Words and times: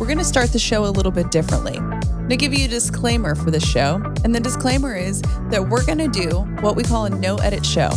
we're 0.00 0.06
going 0.06 0.16
to 0.16 0.24
start 0.24 0.50
the 0.50 0.58
show 0.58 0.86
a 0.86 0.88
little 0.88 1.12
bit 1.12 1.30
differently. 1.30 1.74
Going 1.74 2.30
to 2.30 2.36
give 2.38 2.54
you 2.54 2.64
a 2.64 2.68
disclaimer 2.68 3.34
for 3.34 3.50
the 3.50 3.60
show. 3.60 4.02
And 4.24 4.34
the 4.34 4.40
disclaimer 4.40 4.96
is 4.96 5.20
that 5.50 5.68
we're 5.68 5.84
going 5.84 5.98
to 5.98 6.08
do 6.08 6.38
what 6.62 6.74
we 6.74 6.82
call 6.82 7.04
a 7.04 7.10
no 7.10 7.36
edit 7.36 7.66
show. 7.66 7.90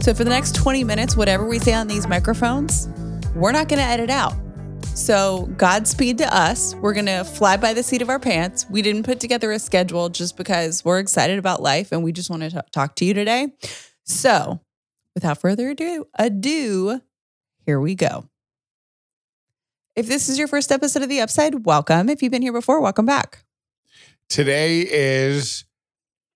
So 0.00 0.12
for 0.12 0.22
the 0.22 0.28
next 0.28 0.54
20 0.54 0.84
minutes, 0.84 1.16
whatever 1.16 1.48
we 1.48 1.58
say 1.58 1.72
on 1.72 1.88
these 1.88 2.06
microphones, 2.06 2.88
we're 3.34 3.52
not 3.52 3.68
going 3.68 3.78
to 3.78 3.86
edit 3.86 4.10
out. 4.10 4.34
So, 4.94 5.46
Godspeed 5.56 6.18
to 6.18 6.34
us. 6.34 6.74
We're 6.74 6.94
going 6.94 7.06
to 7.06 7.24
fly 7.24 7.56
by 7.56 7.72
the 7.72 7.82
seat 7.82 8.02
of 8.02 8.10
our 8.10 8.18
pants. 8.18 8.66
We 8.70 8.82
didn't 8.82 9.04
put 9.04 9.20
together 9.20 9.50
a 9.52 9.58
schedule 9.58 10.08
just 10.08 10.36
because 10.36 10.84
we're 10.84 10.98
excited 10.98 11.38
about 11.38 11.62
life 11.62 11.90
and 11.90 12.02
we 12.02 12.12
just 12.12 12.28
want 12.28 12.42
to 12.42 12.64
talk 12.72 12.96
to 12.96 13.04
you 13.04 13.14
today. 13.14 13.48
So, 14.04 14.60
without 15.14 15.38
further 15.38 15.70
ado, 15.70 16.06
ado, 16.18 17.00
here 17.64 17.80
we 17.80 17.94
go. 17.94 18.26
If 19.96 20.06
this 20.06 20.28
is 20.28 20.38
your 20.38 20.46
first 20.48 20.70
episode 20.70 21.02
of 21.02 21.08
The 21.08 21.22
Upside, 21.22 21.64
welcome. 21.64 22.10
If 22.10 22.22
you've 22.22 22.30
been 22.32 22.42
here 22.42 22.52
before, 22.52 22.80
welcome 22.82 23.06
back. 23.06 23.44
Today 24.28 24.80
is 24.82 25.64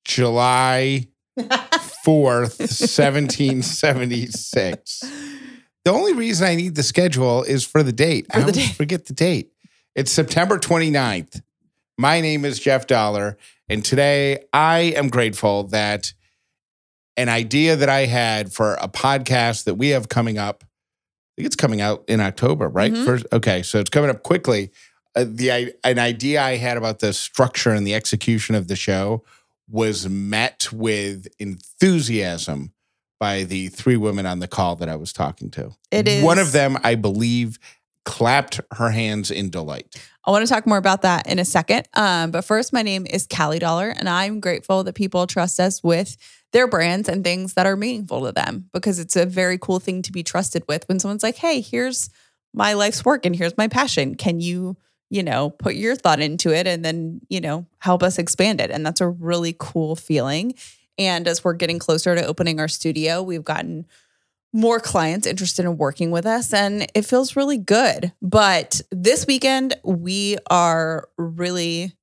July 0.05 1.09
4th, 1.39 2.59
1776. 2.59 5.03
The 5.83 5.93
only 5.93 6.13
reason 6.13 6.47
I 6.47 6.57
need 6.57 6.75
the 6.75 6.83
schedule 6.83 7.43
is 7.43 7.65
for 7.65 7.83
the 7.83 7.91
date. 7.91 8.27
For 8.27 8.35
I 8.37 8.41
the 8.41 8.49
always 8.49 8.57
date. 8.69 8.77
forget 8.77 9.07
the 9.07 9.15
date. 9.15 9.51
It's 9.95 10.13
September 10.13 10.59
29th. 10.59 11.41
My 11.97 12.21
name 12.21 12.45
is 12.45 12.61
Jeff 12.61 12.87
Dollar, 12.87 13.39
and 13.67 13.83
today 13.83 14.45
I 14.53 14.93
am 14.95 15.09
grateful 15.09 15.65
that 15.69 16.13
an 17.17 17.31
idea 17.31 17.77
that 17.77 17.89
I 17.89 18.01
had 18.05 18.53
for 18.53 18.75
a 18.75 18.89
podcast 18.89 19.65
that 19.65 19.77
we 19.77 19.89
have 19.89 20.11
coming 20.11 20.37
up, 20.37 20.65
think 21.41 21.47
it's 21.47 21.57
coming 21.57 21.81
out 21.81 22.05
in 22.07 22.21
October, 22.21 22.69
right? 22.69 22.93
Mhm. 22.93 23.05
First, 23.05 23.27
okay, 23.33 23.63
so 23.63 23.81
it's 23.81 23.91
coming 23.91 24.11
up 24.11 24.23
quickly. 24.23 24.71
Uh, 25.17 25.25
the 25.27 25.73
an 25.83 25.99
idea 25.99 26.41
I 26.43 26.57
had 26.57 26.77
about 26.77 27.01
the 27.01 27.13
structure 27.13 27.71
and 27.73 27.87
the 27.87 27.95
execution 27.95 28.55
of 28.55 28.69
the 28.69 28.77
show 28.77 29.25
was 29.69 30.09
met 30.09 30.69
with 30.73 31.27
enthusiasm 31.39 32.73
by 33.19 33.45
the 33.45 33.69
three 33.69 33.97
women 33.97 34.27
on 34.27 34.39
the 34.39 34.49
call 34.49 34.77
that 34.77 34.89
I 34.89 34.97
was 34.97 35.13
talking 35.13 35.51
to. 35.53 35.73
It 35.91 36.09
is 36.09 36.23
One 36.25 36.39
of 36.39 36.53
them, 36.53 36.79
I 36.85 36.95
believe, 36.95 37.59
clapped 38.05 38.61
her 38.73 38.91
hands 38.91 39.31
in 39.31 39.51
delight. 39.51 39.97
I 40.25 40.31
want 40.31 40.47
to 40.47 40.53
talk 40.53 40.67
more 40.67 40.79
about 40.79 41.03
that 41.03 41.27
in 41.27 41.39
a 41.39 41.45
second. 41.45 41.89
Um, 41.95 42.31
but 42.31 42.45
first, 42.45 42.73
my 42.73 42.83
name 42.83 43.07
is 43.07 43.27
Callie 43.27 43.59
Dollar, 43.59 43.89
and 43.89 44.09
I'm 44.09 44.41
grateful 44.41 44.85
that 44.85 44.95
people 44.95 45.27
trust 45.27 45.59
us 45.59 45.83
with 45.83 46.17
their 46.53 46.67
brands 46.67 47.09
and 47.09 47.23
things 47.23 47.55
that 47.55 47.67
are 47.67 47.77
meaningful 47.77 48.25
to 48.27 48.33
them 48.33 48.69
because 48.73 48.99
it's 48.99 49.17
a 49.17 49.27
very 49.27 49.59
cool 49.59 49.79
thing 49.79 50.03
to 50.03 50.13
be 50.13 50.23
trusted 50.23 50.65
with 50.69 50.89
when 50.89 50.99
someone's 50.99 51.23
like, 51.23 51.37
hey, 51.37 51.61
here's 51.61 52.11
my 52.53 52.73
life's 52.73 53.05
work 53.05 53.25
and 53.25 53.37
here's 53.37 53.57
my 53.57 53.69
passion. 53.69 54.15
Can 54.15 54.41
you, 54.41 54.77
you 55.09 55.23
know, 55.23 55.51
put 55.51 55.75
your 55.75 55.95
thought 55.95 56.21
into 56.21 56.53
it 56.53 56.67
and 56.67 56.85
then, 56.85 57.21
you 57.29 57.41
know, 57.41 57.67
help 57.79 58.03
us 58.03 58.19
expand 58.19 58.61
it? 58.61 58.71
And 58.71 58.85
that's 58.85 59.01
a 59.01 59.09
really 59.09 59.55
cool 59.59 59.95
feeling. 59.95 60.55
And 60.99 61.29
as 61.29 61.45
we're 61.45 61.55
getting 61.55 61.79
closer 61.79 62.15
to 62.15 62.27
opening 62.27 62.61
our 62.61 62.69
studio, 62.69 63.23
we've 63.23 63.45
gotten 63.45 63.87
more 64.53 64.81
clients 64.81 65.27
interested 65.27 65.65
in 65.65 65.77
working 65.77 66.11
with 66.11 66.27
us 66.27 66.53
and 66.53 66.87
it 66.95 67.03
feels 67.03 67.37
really 67.37 67.59
good. 67.59 68.13
But 68.21 68.81
this 68.91 69.27
weekend 69.27 69.75
we 69.85 70.39
are 70.51 71.09
really 71.17 71.95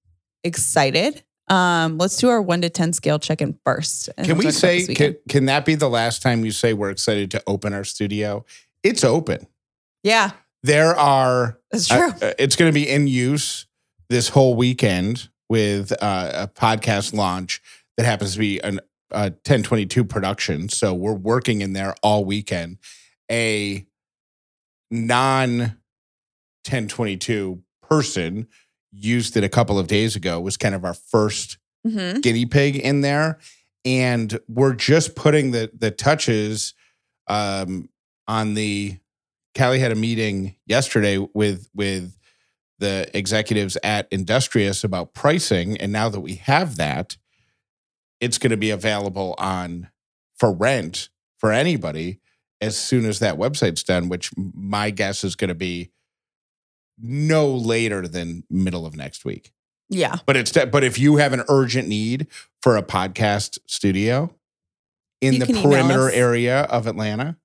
excited. 0.43 1.23
Um, 1.49 1.97
let's 1.97 2.17
do 2.17 2.29
our 2.29 2.41
one 2.41 2.61
to 2.61 2.69
10 2.69 2.93
scale 2.93 3.19
check 3.19 3.41
in 3.41 3.57
first. 3.65 4.09
Can 4.23 4.37
we 4.37 4.51
say, 4.51 4.85
can, 4.85 5.15
can 5.29 5.45
that 5.45 5.65
be 5.65 5.75
the 5.75 5.89
last 5.89 6.21
time 6.21 6.43
you 6.43 6.51
say 6.51 6.73
we're 6.73 6.89
excited 6.89 7.31
to 7.31 7.43
open 7.47 7.73
our 7.73 7.83
studio? 7.83 8.45
It's 8.83 9.03
open. 9.03 9.47
yeah, 10.03 10.31
There 10.63 10.95
are 10.95 11.59
that's 11.71 11.87
true. 11.87 12.09
Uh, 12.21 12.33
it's 12.39 12.55
going 12.55 12.71
to 12.71 12.73
be 12.73 12.87
in 12.89 13.07
use 13.07 13.65
this 14.09 14.29
whole 14.29 14.55
weekend 14.55 15.29
with 15.49 15.91
uh, 16.01 16.31
a 16.33 16.47
podcast 16.47 17.13
launch 17.13 17.61
that 17.97 18.05
happens 18.05 18.33
to 18.33 18.39
be 18.39 18.59
an 18.59 18.79
a 19.11 19.23
1022 19.29 20.03
production. 20.03 20.69
So 20.69 20.93
we're 20.93 21.13
working 21.13 21.61
in 21.61 21.73
there 21.73 21.95
all 22.03 22.25
weekend. 22.25 22.77
A 23.31 23.85
non 24.91 25.77
1022 26.65 27.61
person 27.81 28.47
used 28.91 29.37
it 29.37 29.43
a 29.43 29.49
couple 29.49 29.77
of 29.79 29.87
days 29.87 30.15
ago 30.15 30.39
was 30.39 30.57
kind 30.57 30.75
of 30.75 30.83
our 30.83 30.93
first 30.93 31.57
Mhm. 31.85 32.21
guinea 32.21 32.45
pig 32.45 32.75
in 32.75 33.01
there 33.01 33.37
and 33.85 34.39
we're 34.49 34.73
just 34.73 35.15
putting 35.15 35.51
the 35.51 35.69
the 35.77 35.91
touches 35.91 36.73
um 37.27 37.87
on 38.27 38.55
the 38.55 38.97
Callie 39.57 39.79
had 39.79 39.91
a 39.91 39.95
meeting 39.95 40.55
yesterday 40.65 41.17
with 41.33 41.69
with 41.73 42.17
the 42.79 43.09
executives 43.13 43.77
at 43.83 44.07
Industrious 44.11 44.83
about 44.83 45.13
pricing 45.13 45.77
and 45.77 45.91
now 45.93 46.09
that 46.09 46.19
we 46.19 46.35
have 46.35 46.75
that 46.77 47.15
it's 48.19 48.37
going 48.37 48.51
to 48.51 48.57
be 48.57 48.71
available 48.71 49.35
on 49.37 49.89
for 50.37 50.51
rent 50.51 51.09
for 51.37 51.51
anybody 51.51 52.19
as 52.61 52.77
soon 52.77 53.05
as 53.05 53.19
that 53.19 53.37
website's 53.37 53.83
done 53.83 54.09
which 54.09 54.31
my 54.35 54.89
guess 54.89 55.23
is 55.23 55.35
going 55.35 55.49
to 55.49 55.55
be 55.55 55.91
no 56.99 57.47
later 57.47 58.07
than 58.07 58.43
middle 58.49 58.85
of 58.85 58.95
next 58.95 59.23
week 59.25 59.51
Yeah. 59.89 60.15
but 60.25 60.35
it's 60.35 60.51
but 60.51 60.83
if 60.83 60.97
you 60.97 61.17
have 61.17 61.33
an 61.33 61.43
urgent 61.49 61.87
need 61.87 62.27
for 62.61 62.75
a 62.77 62.81
podcast 62.83 63.59
studio 63.67 64.33
in 65.21 65.33
You 65.35 65.45
the 65.45 65.61
perimeter 65.61 66.11
area 66.11 66.61
of 66.63 66.85
Atlanta, 66.87 67.37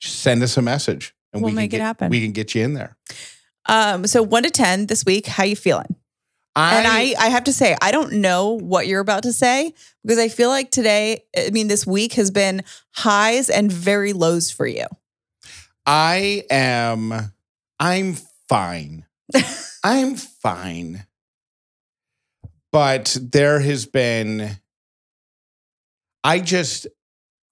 send 0.00 0.42
us 0.42 0.56
a 0.56 0.62
message 0.62 1.14
and 1.32 1.42
We'll 1.42 1.50
we 1.52 1.56
make 1.56 1.66
it 1.66 1.70
can 1.72 1.78
get, 1.80 1.84
happen. 1.84 2.10
We 2.10 2.22
can 2.22 2.32
get 2.32 2.54
you 2.54 2.62
in 2.64 2.74
there. 2.74 2.96
Um, 3.66 4.06
so 4.06 4.22
one 4.22 4.42
to 4.44 4.50
10 4.50 4.86
this 4.86 5.04
week, 5.04 5.26
how 5.26 5.44
you 5.44 5.56
feeling? 5.56 5.94
And 6.54 6.86
I, 6.86 7.14
I 7.18 7.28
have 7.30 7.44
to 7.44 7.52
say, 7.52 7.76
I 7.80 7.90
don't 7.92 8.14
know 8.14 8.58
what 8.58 8.86
you're 8.86 9.00
about 9.00 9.22
to 9.22 9.32
say 9.32 9.72
because 10.02 10.18
I 10.18 10.28
feel 10.28 10.48
like 10.50 10.70
today, 10.70 11.24
I 11.36 11.50
mean, 11.50 11.68
this 11.68 11.86
week 11.86 12.14
has 12.14 12.30
been 12.30 12.62
highs 12.90 13.48
and 13.48 13.72
very 13.72 14.12
lows 14.12 14.50
for 14.50 14.66
you. 14.66 14.86
I 15.86 16.44
am 16.50 17.32
I'm 17.80 18.14
fine. 18.48 19.06
I'm 19.84 20.14
fine. 20.16 21.06
But 22.70 23.16
there 23.20 23.60
has 23.60 23.86
been 23.86 24.58
I 26.24 26.38
just 26.38 26.86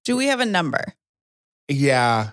Do 0.05 0.17
we 0.17 0.27
have 0.27 0.41
a 0.41 0.47
number? 0.47 0.95
yeah, 1.69 2.31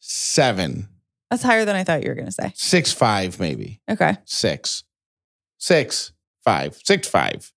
seven, 0.00 0.88
That's 1.30 1.42
higher 1.42 1.64
than 1.64 1.76
I 1.76 1.84
thought 1.84 2.02
you 2.02 2.08
were 2.08 2.14
going 2.14 2.26
to 2.26 2.32
say. 2.32 2.52
six, 2.56 2.92
five, 2.92 3.38
maybe. 3.40 3.80
Okay. 3.90 4.16
six, 4.24 4.84
six, 5.60 6.12
five, 6.44 6.80
six, 6.84 7.06
five. 7.06 7.52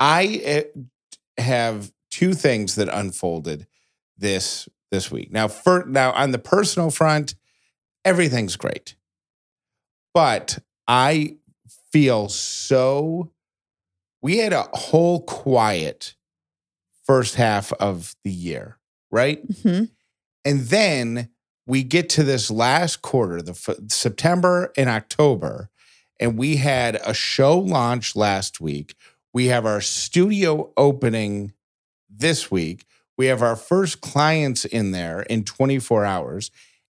I 0.00 0.64
uh, 0.64 1.40
have 1.40 1.92
two 2.10 2.34
things 2.34 2.74
that 2.74 2.88
unfolded 2.88 3.66
this 4.18 4.68
this 4.90 5.10
week. 5.10 5.30
Now, 5.30 5.46
for 5.48 5.84
now 5.86 6.12
on 6.12 6.32
the 6.32 6.38
personal 6.38 6.90
front, 6.90 7.34
everything's 8.04 8.56
great, 8.56 8.96
but 10.14 10.58
I 10.88 11.36
feel 11.92 12.28
so. 12.28 13.32
We 14.22 14.38
had 14.38 14.52
a 14.52 14.62
whole 14.72 15.22
quiet 15.22 16.14
first 17.04 17.36
half 17.36 17.72
of 17.74 18.16
the 18.24 18.30
year, 18.30 18.78
right? 19.10 19.40
hmm 19.62 19.84
And 20.44 20.60
then 20.62 21.30
we 21.66 21.82
get 21.82 22.08
to 22.10 22.22
this 22.24 22.50
last 22.50 23.02
quarter, 23.02 23.42
the 23.42 23.52
f- 23.52 23.76
September 23.88 24.72
and 24.76 24.88
October, 24.88 25.68
and 26.18 26.38
we 26.38 26.56
had 26.56 26.96
a 26.96 27.14
show 27.14 27.58
launch 27.58 28.16
last 28.16 28.60
week. 28.60 28.94
We 29.32 29.46
have 29.46 29.66
our 29.66 29.80
studio 29.80 30.72
opening 30.76 31.52
this 32.08 32.50
week. 32.50 32.86
We 33.18 33.26
have 33.26 33.42
our 33.42 33.56
first 33.56 34.00
clients 34.00 34.64
in 34.64 34.90
there 34.92 35.22
in 35.22 35.44
24 35.44 36.04
hours, 36.04 36.50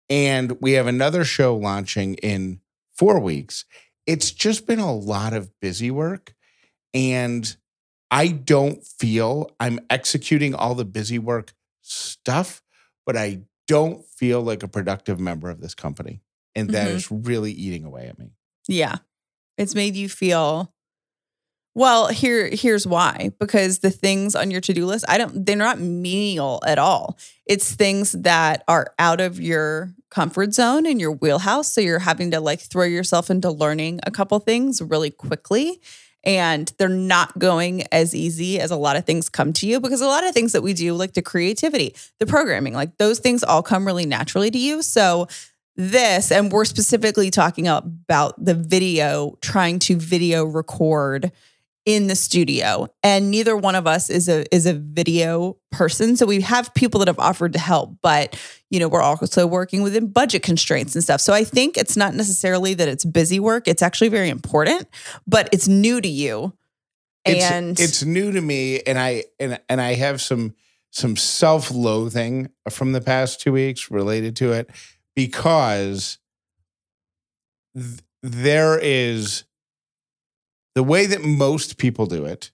and 0.08 0.60
we 0.60 0.72
have 0.72 0.86
another 0.86 1.24
show 1.24 1.56
launching 1.56 2.14
in 2.14 2.60
four 2.93 3.19
weeks. 3.20 3.64
It's 4.06 4.31
just 4.31 4.66
been 4.66 4.78
a 4.78 4.94
lot 4.94 5.32
of 5.32 5.58
busy 5.60 5.90
work, 5.90 6.34
and 6.93 7.56
I 8.10 8.28
don't 8.28 8.84
feel 8.87 9.50
I'm 9.58 9.81
executing 9.90 10.54
all 10.54 10.75
the 10.75 10.84
busy 10.84 11.19
work 11.19 11.52
stuff, 11.82 12.62
but 13.06 13.16
I 13.16 13.43
don't 13.66 14.04
feel 14.04 14.43
like 14.43 14.62
a 14.62 14.69
productive 14.69 15.19
member 15.19 15.50
of 15.50 15.60
this 15.60 15.75
company. 15.75 16.20
And 16.54 16.70
that 16.70 16.88
Mhm. 16.88 16.94
is 16.94 17.10
really 17.10 17.52
eating 17.52 17.84
away 17.84 18.06
at 18.06 18.19
me. 18.19 18.31
Yeah. 18.69 18.99
It's 19.56 19.74
made 19.74 19.96
you 19.96 20.08
feel 20.08 20.74
well, 21.76 22.06
here 22.06 22.48
here's 22.52 22.86
why. 22.86 23.32
Because 23.40 23.80
the 23.80 23.90
things 23.90 24.36
on 24.36 24.50
your 24.50 24.60
to-do 24.60 24.86
list, 24.86 25.04
I 25.08 25.18
don't 25.18 25.44
they're 25.44 25.56
not 25.56 25.80
menial 25.80 26.62
at 26.66 26.78
all. 26.78 27.18
It's 27.46 27.74
things 27.74 28.12
that 28.12 28.62
are 28.68 28.94
out 28.98 29.20
of 29.20 29.40
your 29.40 29.92
comfort 30.10 30.54
zone 30.54 30.86
and 30.86 31.00
your 31.00 31.12
wheelhouse. 31.12 31.72
So 31.72 31.80
you're 31.80 31.98
having 31.98 32.30
to 32.30 32.40
like 32.40 32.60
throw 32.60 32.84
yourself 32.84 33.30
into 33.30 33.50
learning 33.50 34.00
a 34.04 34.10
couple 34.10 34.38
things 34.38 34.80
really 34.80 35.10
quickly. 35.10 35.80
And 36.26 36.72
they're 36.78 36.88
not 36.88 37.38
going 37.38 37.82
as 37.92 38.14
easy 38.14 38.58
as 38.58 38.70
a 38.70 38.76
lot 38.76 38.96
of 38.96 39.04
things 39.04 39.28
come 39.28 39.52
to 39.54 39.66
you 39.66 39.78
because 39.78 40.00
a 40.00 40.06
lot 40.06 40.24
of 40.24 40.32
things 40.32 40.52
that 40.52 40.62
we 40.62 40.72
do, 40.72 40.94
like 40.94 41.12
the 41.12 41.20
creativity, 41.20 41.94
the 42.18 42.24
programming, 42.24 42.72
like 42.72 42.96
those 42.96 43.18
things 43.18 43.44
all 43.44 43.62
come 43.62 43.86
really 43.86 44.06
naturally 44.06 44.50
to 44.50 44.56
you. 44.56 44.80
So 44.80 45.28
this, 45.76 46.31
and 46.31 46.53
we're 46.53 46.65
specifically 46.65 47.31
talking 47.31 47.67
about 47.67 48.43
the 48.43 48.55
video, 48.55 49.37
trying 49.41 49.79
to 49.81 49.97
video 49.97 50.44
record 50.44 51.32
in 51.85 52.06
the 52.06 52.17
studio. 52.17 52.87
And 53.03 53.31
neither 53.31 53.56
one 53.56 53.75
of 53.75 53.87
us 53.87 54.09
is 54.09 54.29
a 54.29 54.44
is 54.55 54.67
a 54.67 54.73
video 54.73 55.59
person. 55.71 56.17
So 56.17 56.26
we 56.26 56.41
have 56.41 56.73
people 56.75 56.99
that 57.00 57.09
have 57.09 57.19
offered 57.19 57.53
to 57.55 57.59
help 57.59 57.97
but 58.03 58.41
you 58.71 58.81
know 58.81 58.88
we're 58.88 59.03
also 59.03 59.47
working 59.47 59.82
within 59.82 60.11
budget 60.11 60.43
constraints 60.43 60.94
and 60.94 61.05
stuff. 61.05 61.21
So 61.21 61.32
i 61.32 61.44
think 61.44 61.76
it's 61.76 61.97
not 61.97 62.15
necessarily 62.15 62.75
that 62.75 62.88
it's 62.88 63.05
busy 63.05 63.38
work. 63.38 63.69
It's 63.69 63.82
actually 63.82 64.09
very 64.09 64.31
important 64.31 64.88
but 65.26 65.49
it's 65.53 65.69
new 65.69 66.00
to 66.00 66.09
you. 66.09 66.55
And 67.26 67.71
it's, 67.71 67.81
it's 67.81 68.03
new 68.05 68.32
to 68.32 68.41
me 68.41 68.81
and 68.81 68.99
i 68.99 69.25
and, 69.38 69.61
and 69.69 69.81
i 69.81 69.94
have 69.94 70.21
some 70.21 70.55
some 70.91 71.17
self-loathing 71.17 72.50
from 72.71 72.93
the 72.93 73.00
past 73.00 73.41
two 73.41 73.53
weeks 73.53 73.91
related 73.91 74.37
to 74.37 74.53
it 74.53 74.71
because 75.16 76.19
th- 77.76 78.00
there 78.22 78.78
is 78.81 79.44
the 80.75 80.82
way 80.82 81.06
that 81.06 81.22
most 81.22 81.78
people 81.78 82.06
do 82.06 82.25
it 82.25 82.50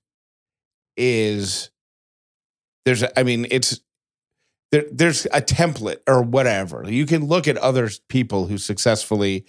is 0.97 1.71
there's 2.85 3.03
a, 3.03 3.19
I 3.19 3.23
mean 3.23 3.47
it's 3.51 3.81
there, 4.73 4.85
there's 4.93 5.27
a 5.27 5.41
template 5.41 5.99
or 6.07 6.23
whatever. 6.23 6.85
You 6.89 7.07
can 7.07 7.27
look 7.27 7.49
at 7.49 7.57
other 7.57 7.91
people 8.09 8.47
who 8.47 8.57
successfully 8.59 9.45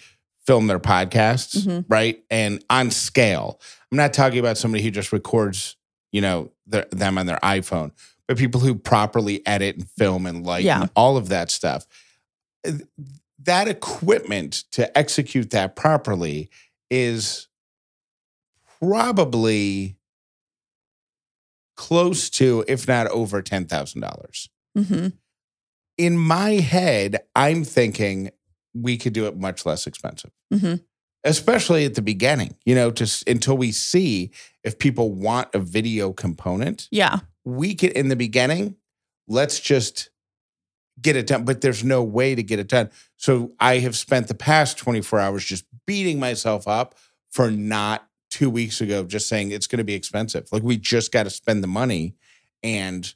film 0.46 0.66
their 0.66 0.80
podcasts, 0.80 1.58
Mhm. 1.64 1.84
right? 1.88 2.24
And 2.28 2.64
on 2.68 2.90
scale. 2.90 3.60
I'm 3.92 3.96
not 3.96 4.12
talking 4.12 4.40
about 4.40 4.58
somebody 4.58 4.82
who 4.82 4.90
just 4.90 5.12
records, 5.12 5.76
you 6.10 6.20
know, 6.20 6.50
their, 6.66 6.86
them 6.90 7.18
on 7.18 7.26
their 7.26 7.38
iPhone, 7.44 7.92
but 8.26 8.36
people 8.36 8.60
who 8.60 8.74
properly 8.74 9.46
edit 9.46 9.76
and 9.76 9.88
film 9.90 10.26
and 10.26 10.44
light 10.44 10.64
Yeah. 10.64 10.80
and 10.82 10.90
all 10.96 11.16
of 11.16 11.28
that 11.28 11.50
stuff. 11.52 11.86
That 13.44 13.68
equipment 13.68 14.64
to 14.72 14.96
execute 14.96 15.50
that 15.50 15.74
properly 15.76 16.48
is 16.90 17.48
probably 18.80 19.96
close 21.76 22.30
to, 22.30 22.64
if 22.68 22.86
not 22.86 23.06
over 23.08 23.42
$10,000 23.42 24.48
Mhm. 24.76 25.12
in 25.98 26.16
my 26.16 26.52
head, 26.52 27.22
I'm 27.34 27.64
thinking 27.64 28.30
we 28.74 28.96
could 28.96 29.12
do 29.12 29.26
it 29.26 29.36
much 29.36 29.66
less 29.66 29.86
expensive, 29.86 30.30
Mhm. 30.52 30.84
especially 31.24 31.84
at 31.84 31.94
the 31.94 32.02
beginning, 32.02 32.56
you 32.64 32.74
know, 32.74 32.90
just 32.90 33.26
until 33.28 33.56
we 33.56 33.72
see 33.72 34.30
if 34.64 34.78
people 34.78 35.12
want 35.12 35.54
a 35.54 35.58
video 35.58 36.12
component. 36.12 36.88
yeah 36.90 37.20
We 37.44 37.74
could, 37.74 37.90
in 37.92 38.06
the 38.08 38.14
beginning, 38.16 38.76
let's 39.26 39.58
just 39.58 40.10
get 41.00 41.16
it 41.16 41.26
done, 41.26 41.44
but 41.44 41.60
there's 41.60 41.82
no 41.82 42.02
way 42.02 42.34
to 42.34 42.42
get 42.42 42.58
it 42.58 42.68
done. 42.68 42.90
So 43.16 43.52
I 43.58 43.78
have 43.78 43.96
spent 43.96 44.28
the 44.28 44.34
past 44.34 44.78
24 44.78 45.18
hours 45.20 45.44
just 45.44 45.64
beating 45.86 46.20
myself 46.20 46.68
up 46.68 46.94
for 47.30 47.50
not 47.50 48.06
two 48.30 48.50
weeks 48.50 48.80
ago, 48.80 49.04
just 49.04 49.28
saying 49.28 49.50
it's 49.50 49.66
going 49.66 49.78
to 49.78 49.84
be 49.84 49.94
expensive. 49.94 50.46
Like 50.52 50.62
we 50.62 50.76
just 50.76 51.12
got 51.12 51.24
to 51.24 51.30
spend 51.30 51.62
the 51.62 51.68
money 51.68 52.14
and 52.62 53.12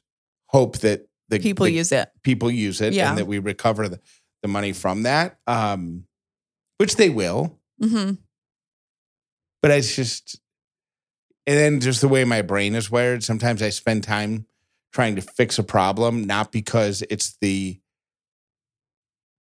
hope 0.47 0.79
that 0.79 1.07
the 1.29 1.39
people 1.39 1.65
the, 1.65 1.71
use 1.71 1.91
it 1.91 2.09
people 2.23 2.49
use 2.49 2.79
it 2.81 2.93
Yeah. 2.93 3.09
and 3.09 3.17
that 3.17 3.27
we 3.27 3.39
recover 3.39 3.89
the, 3.89 3.99
the 4.41 4.47
money 4.47 4.71
from 4.71 5.03
that 5.03 5.37
um 5.45 6.05
which 6.77 6.95
they 6.95 7.09
will 7.09 7.59
hmm 7.81 8.11
but 9.61 9.71
it's 9.71 9.93
just 9.95 10.39
and 11.45 11.57
then 11.57 11.79
just 11.79 11.99
the 12.01 12.07
way 12.07 12.23
my 12.23 12.41
brain 12.41 12.75
is 12.75 12.89
wired 12.89 13.23
sometimes 13.25 13.61
i 13.61 13.69
spend 13.69 14.03
time 14.03 14.45
trying 14.93 15.15
to 15.15 15.21
fix 15.21 15.57
a 15.59 15.63
problem 15.63 16.23
not 16.25 16.51
because 16.51 17.03
it's 17.09 17.37
the 17.41 17.79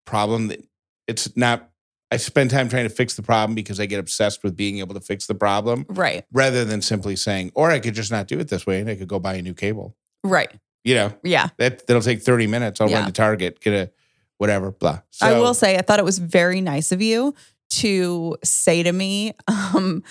problem 0.06 0.48
that 0.48 0.64
it's 1.06 1.36
not 1.36 1.70
i 2.10 2.16
spend 2.16 2.50
time 2.50 2.68
trying 2.68 2.88
to 2.88 2.94
fix 2.94 3.14
the 3.14 3.22
problem 3.22 3.54
because 3.54 3.78
i 3.80 3.86
get 3.86 3.98
obsessed 3.98 4.42
with 4.42 4.56
being 4.56 4.78
able 4.78 4.94
to 4.94 5.00
fix 5.00 5.26
the 5.26 5.34
problem 5.34 5.86
right. 5.88 6.24
rather 6.32 6.64
than 6.64 6.82
simply 6.82 7.16
saying 7.16 7.50
or 7.54 7.70
i 7.70 7.78
could 7.78 7.94
just 7.94 8.10
not 8.10 8.26
do 8.26 8.38
it 8.38 8.48
this 8.48 8.66
way 8.66 8.80
and 8.80 8.88
i 8.90 8.94
could 8.94 9.08
go 9.08 9.18
buy 9.18 9.34
a 9.34 9.42
new 9.42 9.54
cable. 9.54 9.96
Right. 10.24 10.52
You 10.84 10.94
know? 10.94 11.14
Yeah. 11.22 11.48
That 11.58 11.86
that'll 11.86 12.02
take 12.02 12.22
30 12.22 12.46
minutes. 12.46 12.80
I'll 12.80 12.88
Yeah. 12.88 12.98
run 12.98 13.06
to 13.06 13.12
target 13.12 13.60
get 13.60 13.74
a 13.74 13.90
whatever 14.38 14.70
blah. 14.70 15.00
So, 15.10 15.26
I 15.26 15.38
will 15.38 15.54
say, 15.54 15.76
I 15.76 15.82
thought 15.82 15.98
it 15.98 16.04
was 16.04 16.18
very 16.18 16.60
nice 16.60 16.92
of 16.92 17.00
you 17.00 17.34
to 17.70 18.36
say 18.44 18.82
to 18.82 18.92
me, 18.92 19.32
um, 19.48 20.02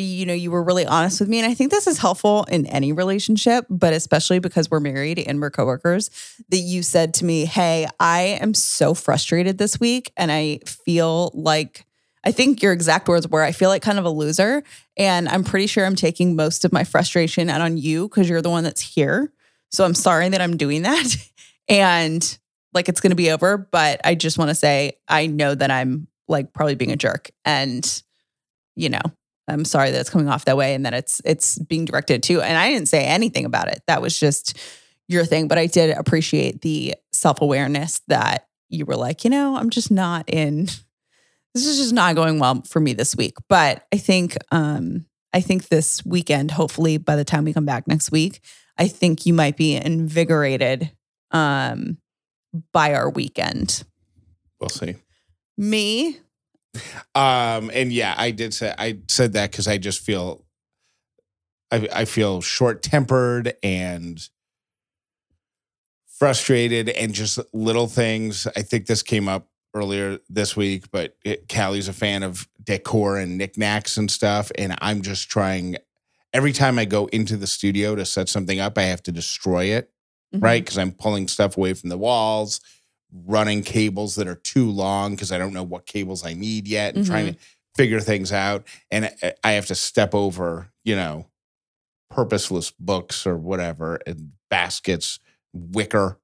you 0.00 0.26
know, 0.26 0.34
you 0.34 0.50
were 0.50 0.62
really 0.62 0.86
honest 0.86 1.20
with 1.20 1.28
me. 1.28 1.38
And 1.38 1.50
I 1.50 1.54
think 1.54 1.70
this 1.70 1.86
is 1.86 1.98
helpful 1.98 2.44
in 2.44 2.66
any 2.66 2.92
relationship, 2.92 3.66
but 3.68 3.92
especially 3.92 4.38
because 4.38 4.70
we're 4.70 4.80
married 4.80 5.18
and 5.18 5.40
we're 5.40 5.50
coworkers, 5.50 6.10
that 6.48 6.58
you 6.58 6.82
said 6.82 7.14
to 7.14 7.24
me, 7.24 7.44
Hey, 7.44 7.86
I 7.98 8.38
am 8.40 8.54
so 8.54 8.94
frustrated 8.94 9.58
this 9.58 9.78
week. 9.80 10.12
And 10.16 10.30
I 10.30 10.58
feel 10.66 11.30
like, 11.34 11.86
I 12.22 12.32
think 12.32 12.62
your 12.62 12.72
exact 12.72 13.08
words 13.08 13.26
were, 13.28 13.42
I 13.42 13.52
feel 13.52 13.70
like 13.70 13.82
kind 13.82 13.98
of 13.98 14.04
a 14.04 14.10
loser. 14.10 14.62
And 14.96 15.28
I'm 15.28 15.42
pretty 15.42 15.66
sure 15.66 15.86
I'm 15.86 15.96
taking 15.96 16.36
most 16.36 16.64
of 16.64 16.72
my 16.72 16.84
frustration 16.84 17.48
out 17.48 17.62
on 17.62 17.78
you 17.78 18.08
because 18.08 18.28
you're 18.28 18.42
the 18.42 18.50
one 18.50 18.64
that's 18.64 18.82
here. 18.82 19.32
So 19.70 19.84
I'm 19.84 19.94
sorry 19.94 20.28
that 20.28 20.40
I'm 20.40 20.56
doing 20.56 20.82
that. 20.82 21.16
and 21.68 22.38
like 22.74 22.88
it's 22.88 23.00
going 23.00 23.10
to 23.10 23.16
be 23.16 23.30
over, 23.30 23.56
but 23.56 24.00
I 24.04 24.14
just 24.14 24.38
want 24.38 24.50
to 24.50 24.54
say 24.54 24.98
I 25.08 25.26
know 25.26 25.54
that 25.54 25.70
I'm 25.70 26.08
like 26.28 26.52
probably 26.52 26.74
being 26.74 26.92
a 26.92 26.96
jerk 26.96 27.30
and 27.44 28.02
you 28.76 28.88
know, 28.88 29.00
I'm 29.50 29.64
sorry 29.64 29.90
that 29.90 30.00
it's 30.00 30.10
coming 30.10 30.28
off 30.28 30.44
that 30.46 30.56
way 30.56 30.74
and 30.74 30.86
that 30.86 30.94
it's 30.94 31.20
it's 31.24 31.58
being 31.58 31.84
directed 31.84 32.22
to 32.24 32.40
and 32.40 32.56
I 32.56 32.70
didn't 32.70 32.88
say 32.88 33.04
anything 33.04 33.44
about 33.44 33.68
it. 33.68 33.82
That 33.86 34.02
was 34.02 34.18
just 34.18 34.58
your 35.08 35.24
thing, 35.24 35.48
but 35.48 35.58
I 35.58 35.66
did 35.66 35.96
appreciate 35.96 36.62
the 36.62 36.94
self-awareness 37.12 38.00
that 38.08 38.46
you 38.68 38.84
were 38.86 38.96
like, 38.96 39.24
you 39.24 39.30
know, 39.30 39.56
I'm 39.56 39.70
just 39.70 39.90
not 39.90 40.28
in 40.28 40.66
this 41.54 41.66
is 41.66 41.78
just 41.78 41.92
not 41.92 42.14
going 42.14 42.38
well 42.38 42.62
for 42.62 42.78
me 42.78 42.92
this 42.92 43.16
week. 43.16 43.34
But 43.48 43.86
I 43.92 43.96
think 43.96 44.36
um 44.52 45.06
I 45.32 45.40
think 45.40 45.68
this 45.68 46.04
weekend, 46.04 46.50
hopefully 46.52 46.96
by 46.96 47.16
the 47.16 47.24
time 47.24 47.44
we 47.44 47.52
come 47.52 47.66
back 47.66 47.86
next 47.86 48.10
week, 48.10 48.40
I 48.78 48.88
think 48.88 49.26
you 49.26 49.34
might 49.34 49.56
be 49.56 49.74
invigorated 49.76 50.92
um 51.32 51.98
by 52.72 52.94
our 52.94 53.10
weekend. 53.10 53.84
we'll 54.60 54.68
see 54.68 54.96
Me, 55.56 56.18
Um, 57.14 57.70
and 57.74 57.92
yeah, 57.92 58.14
I 58.16 58.30
did 58.30 58.54
say 58.54 58.74
I 58.78 58.98
said 59.08 59.32
that 59.32 59.50
because 59.50 59.66
I 59.66 59.78
just 59.78 60.00
feel 60.00 60.44
I 61.70 61.88
I 61.92 62.04
feel 62.04 62.40
short 62.40 62.82
tempered 62.82 63.54
and 63.62 64.20
frustrated 66.18 66.88
and 66.90 67.12
just 67.14 67.38
little 67.52 67.86
things. 67.86 68.46
I 68.56 68.62
think 68.62 68.86
this 68.86 69.02
came 69.02 69.28
up 69.28 69.48
earlier 69.74 70.18
this 70.28 70.56
week, 70.56 70.90
but 70.90 71.16
it, 71.24 71.48
Callie's 71.48 71.88
a 71.88 71.92
fan 71.92 72.22
of 72.22 72.48
decor 72.62 73.18
and 73.18 73.38
knickknacks 73.38 73.96
and 73.96 74.10
stuff, 74.10 74.50
and 74.58 74.74
I'm 74.80 75.02
just 75.02 75.28
trying. 75.30 75.76
Every 76.32 76.52
time 76.52 76.78
I 76.78 76.84
go 76.84 77.06
into 77.06 77.36
the 77.36 77.48
studio 77.48 77.96
to 77.96 78.04
set 78.06 78.28
something 78.28 78.60
up, 78.60 78.78
I 78.78 78.82
have 78.82 79.02
to 79.04 79.12
destroy 79.12 79.64
it 79.66 79.90
Mhm. 80.32 80.42
right? 80.44 80.62
Because 80.64 80.78
I'm 80.78 80.92
pulling 80.92 81.26
stuff 81.26 81.56
away 81.56 81.74
from 81.74 81.90
the 81.90 81.98
walls, 81.98 82.60
running 83.26 83.62
cables 83.62 84.16
that 84.16 84.28
are 84.28 84.36
too 84.36 84.70
long 84.70 85.12
because 85.12 85.32
I 85.32 85.38
don't 85.38 85.52
know 85.52 85.62
what 85.62 85.86
cables 85.86 86.24
I 86.24 86.34
need 86.34 86.68
yet, 86.68 86.94
and 86.94 87.04
trying 87.04 87.26
mm-hmm. 87.26 87.34
to 87.34 87.40
figure 87.76 88.00
things 88.00 88.32
out. 88.32 88.66
And 88.90 89.06
I- 89.22 89.34
I 89.42 89.52
have 89.52 89.66
to 89.66 89.74
step 89.74 90.14
over, 90.14 90.70
you 90.84 90.96
know, 90.96 91.26
purposeless 92.10 92.70
books 92.72 93.26
or 93.26 93.36
whatever, 93.36 94.00
and 94.06 94.32
baskets, 94.48 95.20
wicker, 95.52 96.18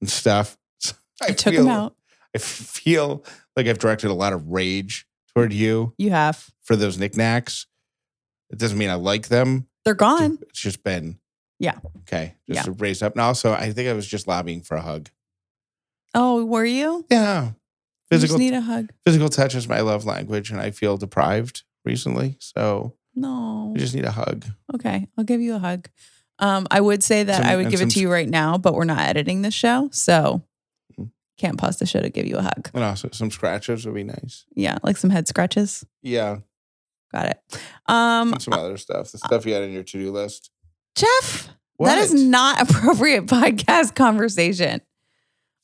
and 0.00 0.10
stuff. 0.10 0.56
So 1.22 1.28
I 1.28 1.32
took 1.32 1.54
them 1.54 1.68
out. 1.68 1.96
I 2.34 2.38
feel 2.38 3.26
like 3.54 3.66
I've 3.66 3.78
directed 3.78 4.10
a 4.10 4.14
lot 4.14 4.32
of 4.32 4.48
rage 4.48 5.06
toward 5.34 5.52
you 5.52 5.92
You 5.98 6.10
have. 6.12 6.50
for 6.62 6.76
those 6.76 6.98
knickknacks. 6.98 7.66
It 8.48 8.58
doesn't 8.58 8.78
mean 8.78 8.88
I 8.88 8.94
like 8.94 9.28
them. 9.28 9.66
They're 9.84 9.92
gone. 9.92 10.38
It's 10.48 10.60
just 10.60 10.82
been 10.82 11.18
Yeah. 11.58 11.78
Okay. 11.98 12.36
Just 12.50 12.70
raised 12.78 13.02
up. 13.02 13.12
And 13.12 13.20
also 13.20 13.52
I 13.52 13.70
think 13.72 13.90
I 13.90 13.92
was 13.92 14.06
just 14.06 14.26
lobbying 14.26 14.62
for 14.62 14.78
a 14.78 14.80
hug. 14.80 15.10
Oh, 16.14 16.44
were 16.44 16.64
you? 16.64 17.06
Yeah. 17.10 17.44
You 17.44 17.54
Physical 18.10 18.36
just 18.36 18.40
need 18.40 18.54
a 18.54 18.60
hug. 18.60 18.90
physical 19.04 19.28
touch 19.28 19.54
is 19.54 19.68
my 19.68 19.80
love 19.80 20.04
language 20.04 20.50
and 20.50 20.60
I 20.60 20.72
feel 20.72 20.96
deprived 20.96 21.62
recently. 21.84 22.36
So 22.40 22.94
No. 23.14 23.72
I 23.74 23.78
just 23.78 23.94
need 23.94 24.04
a 24.04 24.10
hug. 24.10 24.44
Okay, 24.74 25.06
I'll 25.16 25.24
give 25.24 25.40
you 25.40 25.54
a 25.54 25.58
hug. 25.60 25.88
Um, 26.40 26.66
I 26.70 26.80
would 26.80 27.04
say 27.04 27.22
that 27.22 27.36
Some- 27.42 27.46
I 27.46 27.56
would 27.56 27.70
give 27.70 27.80
it 27.82 27.90
to 27.90 28.00
you 28.00 28.10
right 28.10 28.28
now, 28.28 28.58
but 28.58 28.74
we're 28.74 28.84
not 28.84 28.98
editing 29.00 29.42
this 29.42 29.54
show, 29.54 29.90
so 29.92 30.42
Mhm. 30.98 31.10
can't 31.38 31.56
pause 31.58 31.78
the 31.78 31.86
show 31.86 32.00
to 32.00 32.08
give 32.10 32.26
you 32.26 32.36
a 32.38 32.42
hug. 32.42 32.70
And 32.74 32.82
also 32.82 33.08
some 33.12 33.30
scratches 33.30 33.84
would 33.86 33.94
be 33.94 34.04
nice. 34.04 34.44
Yeah, 34.56 34.78
like 34.82 34.96
some 34.96 35.10
head 35.10 35.28
scratches. 35.28 35.84
Yeah. 36.02 36.38
Got 37.12 37.26
it. 37.26 37.40
Um, 37.86 38.32
And 38.32 38.42
some 38.42 38.54
other 38.54 38.76
stuff. 38.76 39.12
The 39.12 39.18
stuff 39.18 39.44
you 39.46 39.52
had 39.52 39.62
on 39.62 39.70
your 39.72 39.82
to-do 39.84 40.10
list. 40.10 40.50
Jeff, 40.96 41.48
that 41.78 41.98
is 41.98 42.12
not 42.14 42.60
appropriate 42.70 43.26
podcast 43.26 43.94
conversation. 43.94 44.80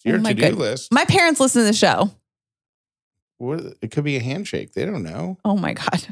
Your 0.06 0.16
oh 0.16 0.20
my 0.20 0.32
to-do 0.32 0.50
good- 0.50 0.58
list. 0.58 0.92
My 0.92 1.04
parents 1.04 1.40
listen 1.40 1.62
to 1.62 1.66
the 1.66 1.72
show. 1.74 2.10
What, 3.38 3.60
it 3.82 3.90
could 3.90 4.04
be 4.04 4.16
a 4.16 4.20
handshake. 4.22 4.72
They 4.72 4.86
don't 4.86 5.02
know. 5.02 5.36
Oh 5.44 5.56
my 5.58 5.74
god. 5.74 6.06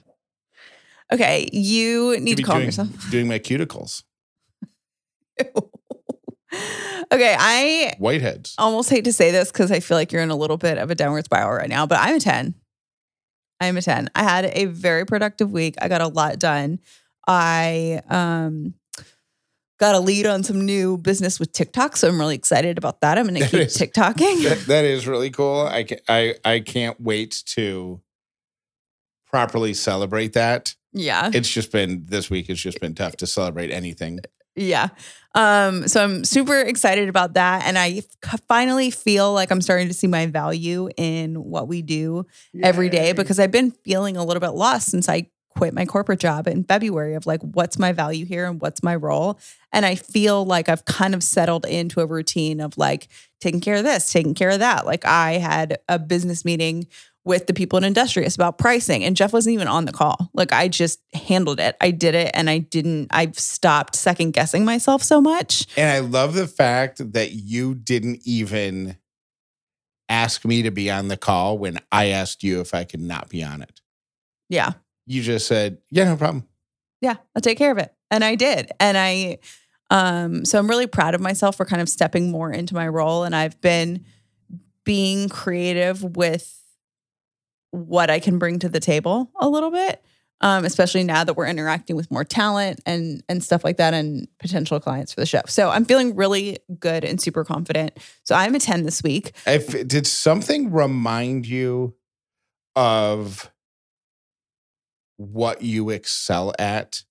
Okay, 1.13 1.49
you 1.53 2.19
need 2.21 2.37
to 2.39 2.43
calm 2.43 2.57
doing, 2.57 2.67
yourself. 2.67 3.11
doing 3.11 3.29
my 3.29 3.39
cuticles. 3.39 4.03
okay, 7.13 7.37
I 7.39 7.95
Whiteheads. 8.01 8.55
almost 8.59 8.91
hate 8.91 9.05
to 9.05 9.13
say 9.13 9.31
this 9.31 9.51
because 9.51 9.71
I 9.71 9.81
feel 9.81 9.97
like 9.97 10.13
you're 10.13 10.23
in 10.23 10.31
a 10.31 10.37
little 10.37 10.57
bit 10.57 10.79
of 10.79 10.91
a 10.91 10.95
downward 10.95 11.25
spiral 11.25 11.57
right 11.57 11.69
now, 11.69 11.87
but 11.87 11.99
I'm 12.01 12.17
a 12.17 12.21
10. 12.21 12.55
I'm 13.61 13.77
a 13.77 13.83
10. 13.83 14.11
I 14.15 14.23
had 14.23 14.45
a 14.47 14.67
very 14.67 15.05
productive 15.07 15.51
week. 15.53 15.77
I 15.81 15.89
got 15.89 16.01
a 16.01 16.09
lot 16.09 16.39
done. 16.39 16.81
I 17.27 18.03
um 18.09 18.75
got 19.79 19.95
a 19.95 19.99
lead 20.01 20.27
on 20.27 20.43
some 20.45 20.65
new 20.65 20.97
business 20.99 21.41
with 21.41 21.53
TikTok, 21.53 21.97
so 21.97 22.09
I'm 22.09 22.19
really 22.19 22.35
excited 22.37 22.79
about 22.79 23.01
that. 23.01 23.19
I'm 23.19 23.27
going 23.27 23.41
to 23.41 23.49
keep 23.49 23.61
is- 23.61 23.77
TikToking. 23.77 24.45
That, 24.45 24.65
that 24.69 24.85
is 24.85 25.07
really 25.07 25.31
cool. 25.31 25.67
I, 25.67 25.85
ca- 25.85 26.01
I 26.09 26.35
I 26.45 26.61
can't 26.61 27.01
wait 27.01 27.43
to 27.47 28.01
properly 29.27 29.75
celebrate 29.75 30.33
that. 30.35 30.75
yeah. 30.93 31.31
It's 31.35 31.49
just 31.51 31.73
been 31.73 32.05
this 32.07 32.31
week. 32.31 32.49
It's 32.49 32.61
just 32.61 32.81
been 32.81 32.95
tough 32.95 33.17
to 33.17 33.27
celebrate 33.27 33.71
anything. 33.73 34.21
Yeah. 34.57 34.91
Um, 35.35 35.89
so 35.89 36.05
I'm 36.05 36.25
super 36.25 36.61
excited 36.61 37.09
about 37.09 37.35
that. 37.35 37.65
And 37.67 37.77
I 37.77 38.03
finally 38.47 38.93
feel 38.93 39.33
like 39.33 39.51
I'm 39.51 39.61
starting 39.61 39.89
to 39.89 39.95
see 39.95 40.07
my 40.07 40.27
value 40.27 40.89
in 40.97 41.35
what 41.43 41.67
we 41.67 41.83
do 41.83 42.25
every 42.63 42.89
day 42.89 43.13
because 43.13 43.41
I've 43.41 43.51
been 43.51 43.73
feeling 43.85 44.17
a 44.17 44.25
little 44.25 44.41
bit 44.41 44.51
lost 44.51 44.91
since 44.93 45.09
I 45.09 45.29
quit 45.57 45.75
my 45.75 45.87
corporate 45.87 46.21
job 46.21 46.47
in 46.47 46.65
February 46.65 47.15
of 47.15 47.27
like, 47.27 47.41
what's 47.43 47.79
my 47.79 47.93
value 47.93 48.25
here 48.25 48.47
and 48.47 48.61
what's 48.61 48.83
my 48.83 48.95
role? 48.95 49.39
And 49.73 49.87
I 49.87 49.95
feel 49.95 50.45
like 50.45 50.69
I've 50.69 50.85
kind 50.85 51.15
of 51.15 51.23
settled 51.23 51.65
into 51.67 52.01
a 52.01 52.07
routine 52.07 52.61
of 52.61 52.77
like 52.77 53.09
taking 53.41 53.61
care 53.61 53.77
of 53.77 53.85
this, 53.85 54.13
taking 54.13 54.35
care 54.35 54.51
of 54.51 54.61
that. 54.61 54.87
Like 54.87 55.05
I 55.05 55.33
had 55.33 55.79
a 55.89 55.99
business 55.99 56.45
meeting 56.45 56.87
with 57.25 57.47
the 57.47 57.55
people 57.55 57.79
in 57.79 57.85
Industrious 57.85 58.35
about 58.35 58.59
pricing, 58.59 59.03
and 59.03 59.17
Jeff 59.17 59.33
wasn't 59.33 59.55
even 59.55 59.69
on 59.69 59.87
the 59.87 59.93
call. 59.93 60.31
Like 60.35 60.53
I 60.53 60.69
just 60.69 61.01
handled 61.15 61.59
it. 61.59 61.77
I 61.81 61.91
did 61.91 62.15
it, 62.15 62.31
and 62.35 62.51
I 62.51 62.59
didn't. 62.59 63.09
I've 63.11 63.39
stopped 63.39 63.97
second 63.97 64.33
guessing 64.33 64.65
myself 64.65 65.03
so 65.03 65.21
much. 65.21 65.67
And 65.77 65.91
I 65.91 66.01
love 66.01 66.35
the 66.35 66.47
fact 66.47 67.13
that 67.13 67.33
you 67.33 67.75
didn't 67.75 68.21
even 68.25 68.99
ask 70.09 70.45
me 70.45 70.63
to 70.63 70.71
be 70.71 70.91
on 70.91 71.09
the 71.09 71.17
call 71.17 71.57
when 71.57 71.79
I 71.91 72.09
asked 72.09 72.43
you 72.43 72.61
if 72.61 72.75
I 72.75 72.85
could 72.85 73.01
not 73.01 73.31
be 73.31 73.43
on 73.43 73.63
it. 73.63 73.81
Yeah, 74.51 74.73
You 75.07 75.23
just 75.23 75.47
said, 75.47 75.79
"Yeah, 75.91 76.05
no 76.05 76.17
problem." 76.17 76.47
yeah, 77.05 77.17
I'll 77.37 77.43
take 77.43 77.59
care 77.59 77.71
of 77.71 77.79
it, 77.79 77.93
and 78.11 78.25
I 78.25 78.35
did, 78.35 78.73
and 78.81 78.97
I. 78.97 79.39
Um, 79.91 80.47
so 80.47 80.59
I'm 80.59 80.69
really 80.69 80.87
proud 80.87 81.15
of 81.15 81.21
myself 81.21 81.57
for 81.57 81.67
kind 81.67 81.83
of 81.83 81.89
stepping 81.91 82.31
more 82.31 82.51
into 82.51 82.75
my 82.75 82.89
role, 82.89 83.25
and 83.25 83.37
I've 83.37 83.61
been 83.61 84.05
being 84.85 85.29
creative 85.29 86.03
with 86.17 86.63
what 87.71 88.09
I 88.09 88.21
can 88.21 88.39
bring 88.39 88.59
to 88.61 88.69
the 88.69 88.81
table 88.81 89.31
a 89.39 89.49
little 89.49 89.71
bit. 89.71 90.03
Um, 90.41 90.65
especially 90.65 91.05
now 91.05 91.25
that 91.25 91.35
we're 91.35 91.47
interacting 91.47 91.95
with 91.97 92.11
more 92.11 92.25
talent 92.25 92.81
and 92.85 93.23
and 93.29 93.43
stuff 93.43 93.65
like 93.65 93.77
that 93.77 93.95
and 93.95 94.27
potential 94.39 94.81
clients 94.81 95.13
for 95.13 95.21
the 95.21 95.27
show. 95.27 95.43
So 95.47 95.71
I'm 95.71 95.85
feeling 95.85 96.17
really 96.17 96.59
good 96.79 97.05
and 97.05 97.21
super 97.21 97.45
confident. 97.45 97.97
So 98.25 98.35
I'm 98.35 98.55
a 98.55 98.59
10 98.59 98.83
this 98.83 99.03
week. 99.03 99.33
If 99.47 99.87
did 99.87 100.07
something 100.07 100.73
remind 100.73 101.47
you 101.47 101.95
of 102.75 103.51
what 105.17 105.63
you 105.63 105.91
excel 105.91 106.53
at 106.59 107.03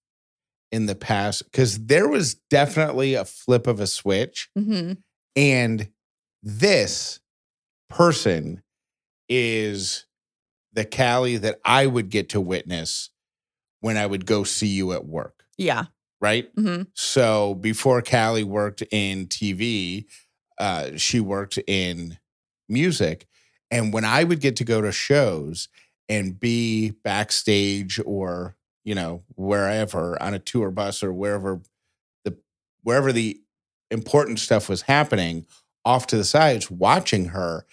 in 0.72 0.86
the 0.88 0.96
past? 0.96 1.44
Because 1.46 1.86
there 1.86 2.08
was 2.08 2.36
definitely 2.50 3.14
a 3.14 3.26
flip 3.26 3.68
of 3.68 3.80
a 3.80 3.88
switch, 3.88 4.50
hmm 4.58 4.94
and 5.36 5.90
this 6.44 7.20
person 7.90 8.62
is 9.30 10.06
the 10.74 10.86
Callie 10.86 11.38
that 11.38 11.60
I 11.66 11.88
would 11.88 12.10
get 12.10 12.30
to 12.30 12.42
witness 12.42 13.10
when 13.80 13.98
I 13.98 14.06
would 14.06 14.26
go 14.26 14.44
see 14.44 14.68
you 14.68 14.94
at 14.94 15.06
work, 15.06 15.44
Yeah. 15.58 15.86
right? 16.22 16.50
hmm 16.56 16.84
So 16.94 17.56
before 17.56 18.02
Callie 18.02 18.44
worked 18.44 18.84
in 18.92 19.28
TV, 19.28 20.06
uh, 20.60 20.92
she 20.98 21.20
worked 21.20 21.58
in 21.68 22.18
music. 22.70 23.28
And 23.72 23.92
when 23.94 24.06
I 24.06 24.24
would 24.24 24.40
get 24.40 24.56
to 24.58 24.64
go 24.64 24.82
to 24.82 24.92
shows 24.92 25.68
and 26.10 26.40
be 26.40 26.92
backstage 27.04 28.00
or, 28.06 28.56
you 28.84 28.96
know, 28.96 29.24
wherever 29.36 30.22
on 30.22 30.34
a 30.34 30.40
tour 30.40 30.72
bus 30.72 31.04
or 31.04 31.14
wherever 31.14 31.62
the 32.26 32.38
wherever 32.84 33.12
the 33.12 33.40
important 33.92 34.40
stuff 34.40 34.68
was 34.70 34.84
happening 34.84 35.46
off 35.86 36.08
to 36.08 36.18
the 36.18 36.24
sides, 36.24 36.72
watching 36.72 37.26
her, 37.26 37.66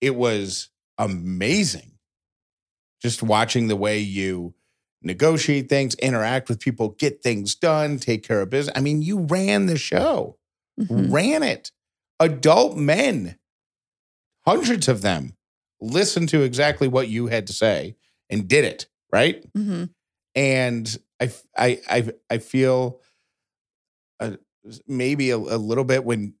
it 0.00 0.14
was 0.14 0.68
amazing. 0.98 1.92
Just 3.00 3.22
watching 3.22 3.68
the 3.68 3.76
way 3.76 3.98
you 4.00 4.54
negotiate 5.02 5.68
things, 5.68 5.94
interact 5.96 6.48
with 6.48 6.58
people, 6.60 6.90
get 6.90 7.22
things 7.22 7.54
done, 7.54 7.98
take 7.98 8.22
care 8.22 8.40
of 8.40 8.50
business. 8.50 8.76
I 8.76 8.80
mean, 8.80 9.00
you 9.02 9.20
ran 9.20 9.66
the 9.66 9.78
show, 9.78 10.36
Mhm. 10.80 11.12
ran 11.12 11.42
it. 11.42 11.70
Adult 12.20 12.76
men, 12.76 13.38
hundreds 14.44 14.88
of 14.88 15.02
them, 15.02 15.36
listened 15.80 16.28
to 16.30 16.42
exactly 16.42 16.88
what 16.88 17.08
you 17.08 17.26
had 17.26 17.46
to 17.46 17.52
say 17.52 17.96
and 18.30 18.48
did 18.48 18.64
it, 18.64 18.86
right? 19.12 19.44
hmm 19.54 19.84
And 20.34 20.98
I, 21.20 21.32
I, 21.56 21.80
I, 21.88 22.12
I 22.30 22.38
feel 22.38 23.00
uh, 24.20 24.32
maybe 24.86 25.30
a, 25.30 25.36
a 25.36 25.58
little 25.58 25.84
bit 25.84 26.04
when 26.04 26.34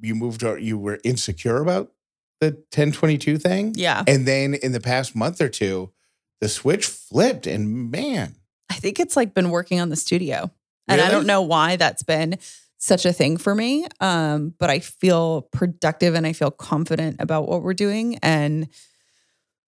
you 0.00 0.14
moved, 0.14 0.42
or 0.42 0.58
you 0.58 0.78
were 0.78 0.98
insecure 1.04 1.60
about 1.60 1.92
the 2.40 2.48
1022 2.48 3.38
thing. 3.38 3.72
Yeah. 3.76 4.04
And 4.06 4.26
then 4.26 4.54
in 4.54 4.72
the 4.72 4.80
past 4.80 5.14
month 5.16 5.40
or 5.40 5.48
two, 5.48 5.92
the 6.40 6.48
switch 6.48 6.86
flipped, 6.86 7.46
and 7.46 7.90
man, 7.90 8.36
I 8.68 8.74
think 8.74 9.00
it's 9.00 9.16
like 9.16 9.32
been 9.32 9.50
working 9.50 9.80
on 9.80 9.88
the 9.88 9.96
studio. 9.96 10.50
And 10.88 11.00
I 11.00 11.10
don't 11.10 11.26
know 11.26 11.42
why 11.42 11.76
that's 11.76 12.02
been 12.02 12.38
such 12.86 13.04
a 13.04 13.12
thing 13.12 13.36
for 13.36 13.54
me. 13.54 13.86
Um, 14.00 14.54
but 14.58 14.70
I 14.70 14.78
feel 14.78 15.42
productive 15.52 16.14
and 16.14 16.26
I 16.26 16.32
feel 16.32 16.50
confident 16.50 17.16
about 17.20 17.48
what 17.48 17.62
we're 17.62 17.74
doing. 17.74 18.18
And 18.22 18.68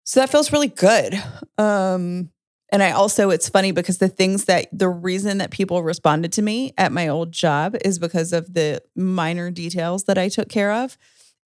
so 0.05 0.21
that 0.21 0.31
feels 0.31 0.53
really 0.53 0.69
good. 0.69 1.21
Um, 1.59 2.31
and 2.71 2.83
I 2.83 2.93
also, 2.93 3.31
it's 3.31 3.49
funny 3.49 3.73
because 3.73 3.99
the 3.99 4.09
things 4.09 4.45
that 4.45 4.69
the 4.73 4.89
reason 4.89 5.39
that 5.39 5.51
people 5.51 5.83
responded 5.83 6.33
to 6.35 6.43
me 6.43 6.75
at 6.77 6.93
my 6.93 7.09
old 7.09 7.33
job 7.33 7.77
is 7.85 7.99
because 7.99 8.33
of 8.33 8.53
the 8.53 8.83
minor 8.95 9.51
details 9.51 10.05
that 10.05 10.19
I 10.19 10.29
took 10.29 10.49
care 10.49 10.73
of. 10.73 10.97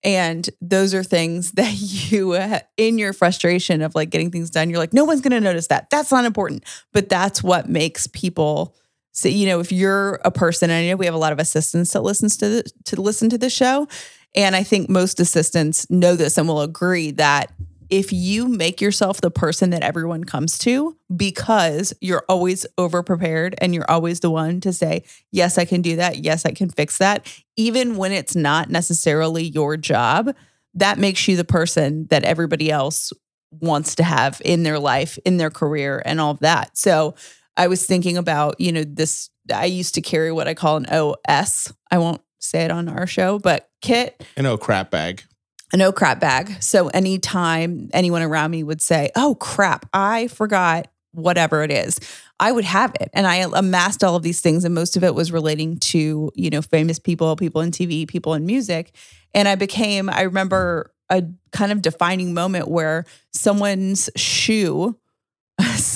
And 0.03 0.49
those 0.61 0.93
are 0.93 1.03
things 1.03 1.51
that 1.53 1.73
you, 2.11 2.35
in 2.77 2.97
your 2.97 3.13
frustration 3.13 3.81
of 3.81 3.95
like 3.95 4.09
getting 4.09 4.31
things 4.31 4.49
done, 4.49 4.69
you're 4.69 4.79
like, 4.79 4.93
no 4.93 5.05
one's 5.05 5.21
going 5.21 5.31
to 5.31 5.39
notice 5.39 5.67
that. 5.67 5.89
That's 5.89 6.11
not 6.11 6.25
important. 6.25 6.65
But 6.91 7.09
that's 7.09 7.41
what 7.41 7.69
makes 7.69 8.07
people 8.07 8.75
say, 9.13 9.29
you 9.29 9.45
know, 9.45 9.59
if 9.59 9.71
you're 9.71 10.19
a 10.25 10.31
person, 10.31 10.69
and 10.69 10.85
I 10.85 10.89
know 10.89 10.95
we 10.97 11.05
have 11.05 11.15
a 11.15 11.19
lot 11.19 11.31
of 11.31 11.39
assistants 11.39 11.93
that 11.93 12.01
listens 12.01 12.35
to 12.37 12.49
the, 12.49 12.71
to 12.85 13.01
listen 13.01 13.29
to 13.29 13.37
the 13.37 13.49
show, 13.49 13.87
and 14.35 14.55
I 14.55 14.63
think 14.63 14.89
most 14.89 15.19
assistants 15.19 15.89
know 15.89 16.15
this 16.15 16.37
and 16.37 16.47
will 16.47 16.61
agree 16.61 17.11
that 17.11 17.51
if 17.89 18.11
you 18.11 18.47
make 18.47 18.81
yourself 18.81 19.21
the 19.21 19.29
person 19.29 19.69
that 19.69 19.83
everyone 19.83 20.23
comes 20.23 20.57
to 20.59 20.97
because 21.15 21.93
you're 22.01 22.25
always 22.27 22.65
over 22.79 23.03
prepared 23.03 23.53
and 23.59 23.75
you're 23.75 23.89
always 23.89 24.21
the 24.21 24.31
one 24.31 24.59
to 24.61 24.73
say, 24.73 25.03
Yes, 25.31 25.59
I 25.59 25.65
can 25.65 25.83
do 25.83 25.97
that. 25.97 26.17
Yes, 26.17 26.43
I 26.45 26.51
can 26.51 26.69
fix 26.69 26.97
that. 26.97 27.31
Even 27.55 27.97
when 27.97 28.11
it's 28.11 28.35
not 28.35 28.71
necessarily 28.71 29.43
your 29.43 29.77
job, 29.77 30.33
that 30.73 30.97
makes 30.97 31.27
you 31.27 31.37
the 31.37 31.43
person 31.43 32.07
that 32.07 32.23
everybody 32.23 32.71
else 32.71 33.13
wants 33.51 33.93
to 33.95 34.03
have 34.03 34.41
in 34.43 34.63
their 34.63 34.79
life, 34.79 35.19
in 35.23 35.37
their 35.37 35.51
career, 35.51 36.01
and 36.03 36.19
all 36.19 36.31
of 36.31 36.39
that. 36.39 36.75
So 36.75 37.13
I 37.57 37.67
was 37.67 37.85
thinking 37.85 38.17
about, 38.17 38.59
you 38.59 38.71
know, 38.71 38.83
this. 38.83 39.29
I 39.53 39.65
used 39.65 39.95
to 39.95 40.01
carry 40.01 40.31
what 40.31 40.47
I 40.47 40.53
call 40.53 40.77
an 40.77 40.85
OS. 40.85 41.73
I 41.91 41.97
won't 41.97 42.21
say 42.39 42.65
it 42.65 42.71
on 42.71 42.89
our 42.89 43.07
show, 43.07 43.39
but 43.39 43.69
kit 43.81 44.25
I 44.37 44.41
know 44.41 44.53
oh 44.53 44.57
crap 44.57 44.91
bag. 44.91 45.23
a 45.71 45.77
no 45.77 45.87
oh 45.87 45.91
crap 45.91 46.19
bag. 46.19 46.61
So 46.61 46.89
anytime 46.89 47.89
anyone 47.93 48.21
around 48.21 48.51
me 48.51 48.63
would 48.63 48.81
say, 48.81 49.11
"Oh 49.15 49.35
crap, 49.35 49.87
I 49.93 50.27
forgot 50.27 50.87
whatever 51.11 51.63
it 51.63 51.71
is," 51.71 51.99
I 52.39 52.51
would 52.51 52.65
have 52.65 52.93
it, 52.99 53.09
and 53.13 53.25
I 53.27 53.35
amassed 53.53 54.03
all 54.03 54.15
of 54.15 54.23
these 54.23 54.41
things, 54.41 54.65
and 54.65 54.75
most 54.75 54.97
of 54.97 55.03
it 55.03 55.15
was 55.15 55.31
relating 55.31 55.77
to 55.77 56.31
you 56.35 56.49
know 56.49 56.61
famous 56.61 56.99
people, 56.99 57.35
people 57.35 57.61
in 57.61 57.71
TV, 57.71 58.07
people 58.07 58.33
in 58.33 58.45
music, 58.45 58.95
and 59.33 59.47
I 59.47 59.55
became. 59.55 60.09
I 60.09 60.21
remember 60.21 60.93
a 61.09 61.23
kind 61.51 61.71
of 61.71 61.81
defining 61.81 62.33
moment 62.33 62.67
where 62.67 63.05
someone's 63.33 64.09
shoe 64.15 64.97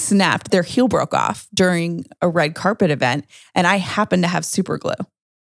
snapped, 0.08 0.52
their 0.52 0.64
heel 0.64 0.88
broke 0.88 1.14
off 1.14 1.48
during 1.54 2.06
a 2.22 2.30
red 2.30 2.56
carpet 2.56 2.92
event, 2.92 3.26
and 3.54 3.68
I 3.68 3.78
happened 3.78 4.24
to 4.24 4.30
have 4.30 4.46
super 4.46 4.78
glue 4.78 4.94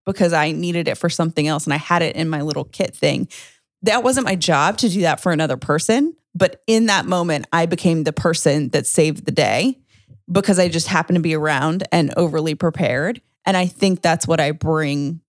because 0.05 0.33
I 0.33 0.51
needed 0.51 0.87
it 0.87 0.97
for 0.97 1.09
something 1.09 1.47
else, 1.47 1.65
and 1.65 1.73
I 1.73 1.77
had 1.77 2.01
it 2.01 2.15
in 2.15 2.29
my 2.29 2.41
little 2.41 2.65
kit 2.65 2.95
thing 2.95 3.27
that 3.85 4.03
wasn't 4.03 4.25
my 4.25 4.35
job 4.35 4.77
to 4.77 4.89
do 4.89 5.01
that 5.01 5.19
for 5.19 5.31
another 5.31 5.57
person. 5.57 6.15
But 6.33 6.61
in 6.67 6.87
that 6.87 7.05
moment, 7.05 7.47
I 7.53 7.65
became 7.65 8.03
the 8.03 8.13
person 8.13 8.69
that 8.69 8.85
saved 8.85 9.25
the 9.25 9.31
day 9.31 9.79
because 10.31 10.59
I 10.59 10.67
just 10.67 10.87
happened 10.87 11.17
to 11.17 11.21
be 11.21 11.35
around 11.35 11.87
and 11.91 12.13
overly 12.17 12.55
prepared. 12.55 13.21
And 13.45 13.55
I 13.55 13.67
think 13.67 14.01
that's 14.01 14.27
what 14.27 14.39
I 14.39 14.51
bring 14.51 15.21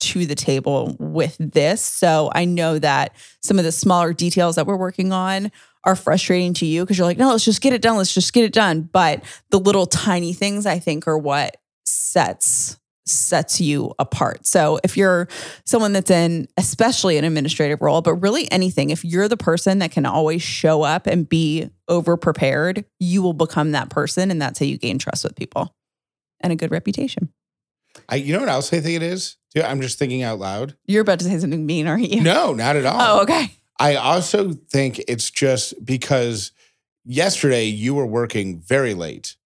to 0.00 0.24
the 0.24 0.34
table 0.34 0.96
with 0.98 1.36
this. 1.38 1.82
So 1.82 2.30
I 2.32 2.46
know 2.46 2.78
that 2.78 3.14
some 3.42 3.58
of 3.58 3.64
the 3.64 3.72
smaller 3.72 4.14
details 4.14 4.54
that 4.56 4.66
we're 4.66 4.76
working 4.76 5.12
on 5.12 5.50
are 5.84 5.96
frustrating 5.96 6.54
to 6.54 6.66
you 6.66 6.82
because 6.82 6.98
you're 6.98 7.06
like, 7.06 7.18
no, 7.18 7.30
let's 7.30 7.44
just 7.44 7.62
get 7.62 7.72
it 7.72 7.82
done. 7.82 7.96
Let's 7.96 8.12
just 8.12 8.32
get 8.32 8.44
it 8.44 8.52
done. 8.52 8.82
But 8.82 9.22
the 9.50 9.58
little 9.58 9.86
tiny 9.86 10.32
things 10.32 10.66
I 10.66 10.78
think 10.78 11.08
are 11.08 11.18
what 11.18 11.56
sets 11.86 12.78
sets 13.06 13.60
you 13.60 13.92
apart. 13.98 14.46
So 14.46 14.78
if 14.84 14.96
you're 14.96 15.26
someone 15.64 15.92
that's 15.92 16.10
in 16.10 16.48
especially 16.56 17.18
an 17.18 17.24
administrative 17.24 17.80
role, 17.80 18.02
but 18.02 18.14
really 18.14 18.50
anything, 18.52 18.90
if 18.90 19.04
you're 19.04 19.26
the 19.26 19.36
person 19.36 19.80
that 19.80 19.90
can 19.90 20.06
always 20.06 20.42
show 20.42 20.82
up 20.82 21.06
and 21.06 21.28
be 21.28 21.70
over 21.88 22.16
prepared, 22.16 22.84
you 23.00 23.22
will 23.22 23.32
become 23.32 23.72
that 23.72 23.90
person 23.90 24.30
and 24.30 24.40
that's 24.40 24.58
how 24.58 24.66
you 24.66 24.78
gain 24.78 24.98
trust 24.98 25.24
with 25.24 25.34
people 25.34 25.74
and 26.40 26.52
a 26.52 26.56
good 26.56 26.70
reputation. 26.70 27.32
I, 28.08 28.16
you 28.16 28.32
know 28.32 28.40
what 28.40 28.48
else 28.48 28.72
I 28.72 28.80
think 28.80 28.96
it 28.96 29.02
is? 29.02 29.36
Dude, 29.54 29.64
I'm 29.64 29.80
just 29.80 29.98
thinking 29.98 30.22
out 30.22 30.38
loud. 30.38 30.76
You're 30.86 31.02
about 31.02 31.18
to 31.20 31.24
say 31.24 31.38
something 31.38 31.66
mean, 31.66 31.88
aren't 31.88 32.08
you? 32.08 32.22
No, 32.22 32.54
not 32.54 32.76
at 32.76 32.86
all. 32.86 33.00
Oh, 33.00 33.22
okay. 33.22 33.50
I 33.80 33.96
also 33.96 34.52
think 34.52 35.00
it's 35.08 35.30
just 35.30 35.84
because 35.84 36.52
yesterday 37.04 37.64
you 37.64 37.94
were 37.94 38.06
working 38.06 38.60
very 38.60 38.94
late. 38.94 39.36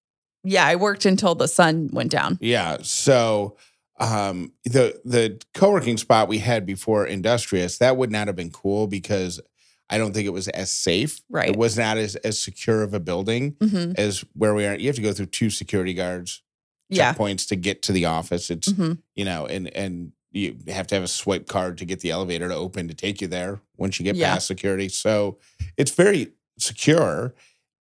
Yeah, 0.43 0.67
I 0.67 0.77
worked 0.77 1.07
until 1.07 1.35
the 1.35 1.49
sun 1.49 1.89
went 1.93 2.11
down. 2.11 2.39
Yeah. 2.41 2.79
So 2.83 3.57
um 4.01 4.53
the 4.65 5.01
the 5.05 5.41
co-working 5.55 5.97
spot 5.97 6.27
we 6.29 6.39
had 6.39 6.67
before 6.67 7.07
Industrious, 7.07 7.79
that 7.79 7.97
would 7.97 8.11
not 8.11 8.27
have 8.27 8.35
been 8.37 8.51
cool 8.51 8.87
because 8.89 9.41
I 9.89 9.99
don't 9.99 10.13
think 10.13 10.27
it 10.27 10.33
was 10.33 10.49
as 10.49 10.71
safe. 10.73 11.21
Right. 11.31 11.51
It 11.51 11.57
was 11.57 11.79
not 11.79 11.97
as 11.97 12.17
as 12.17 12.41
secure 12.41 12.83
of 12.83 12.93
a 12.93 13.01
building 13.01 13.57
hmm 13.61 13.93
as 13.97 14.25
where 14.35 14.53
we 14.55 14.67
are. 14.67 14.75
You 14.75 14.89
have 14.89 14.97
to 14.97 15.03
go 15.03 15.13
through 15.13 15.27
two 15.27 15.49
security 15.49 15.95
guards 15.95 16.43
Yeah. 16.89 17.15
checkpoints 17.15 17.47
to 17.49 17.57
get 17.57 17.83
to 17.83 17.93
the 17.93 18.07
office. 18.07 18.51
It's 18.51 18.73
hmm 18.73 18.95
you 19.15 19.25
know, 19.25 19.47
and 19.47 19.69
and 19.77 20.13
you 20.35 20.57
have 20.69 20.87
to 20.89 20.95
have 20.97 21.05
a 21.05 21.09
swipe 21.09 21.47
card 21.47 21.79
to 21.79 21.85
get 21.85 22.01
the 22.01 22.11
elevator 22.11 22.49
to 22.49 22.55
open 22.55 22.89
to 22.89 22.95
take 22.95 23.21
you 23.21 23.29
there 23.29 23.61
once 23.77 23.99
you 23.99 24.05
get 24.05 24.17
Yeah. 24.17 24.33
past 24.35 24.47
security. 24.49 24.89
So 24.89 25.39
it's 25.77 25.93
very 25.93 26.33
secure 26.59 27.35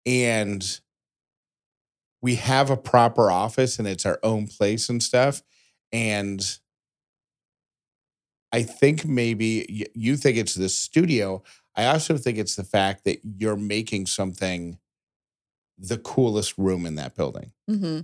and 0.05 0.79
we 2.21 2.35
have 2.35 2.69
a 2.69 2.77
proper 2.77 3.29
office 3.31 3.79
and 3.79 3.87
it's 3.87 4.05
our 4.05 4.19
own 4.23 4.47
place 4.47 4.87
and 4.89 5.01
stuff. 5.01 5.41
And 5.91 6.57
I 8.51 8.63
think 8.63 9.05
maybe 9.05 9.89
you 9.95 10.15
think 10.15 10.37
it's 10.37 10.53
the 10.53 10.69
studio. 10.69 11.43
I 11.75 11.85
also 11.87 12.17
think 12.17 12.37
it's 12.37 12.55
the 12.55 12.63
fact 12.63 13.03
that 13.05 13.19
you're 13.23 13.55
making 13.57 14.05
something 14.05 14.77
the 15.77 15.97
coolest 15.97 16.57
room 16.57 16.85
in 16.85 16.95
that 16.95 17.15
building 17.15 17.51
hmm 17.67 18.01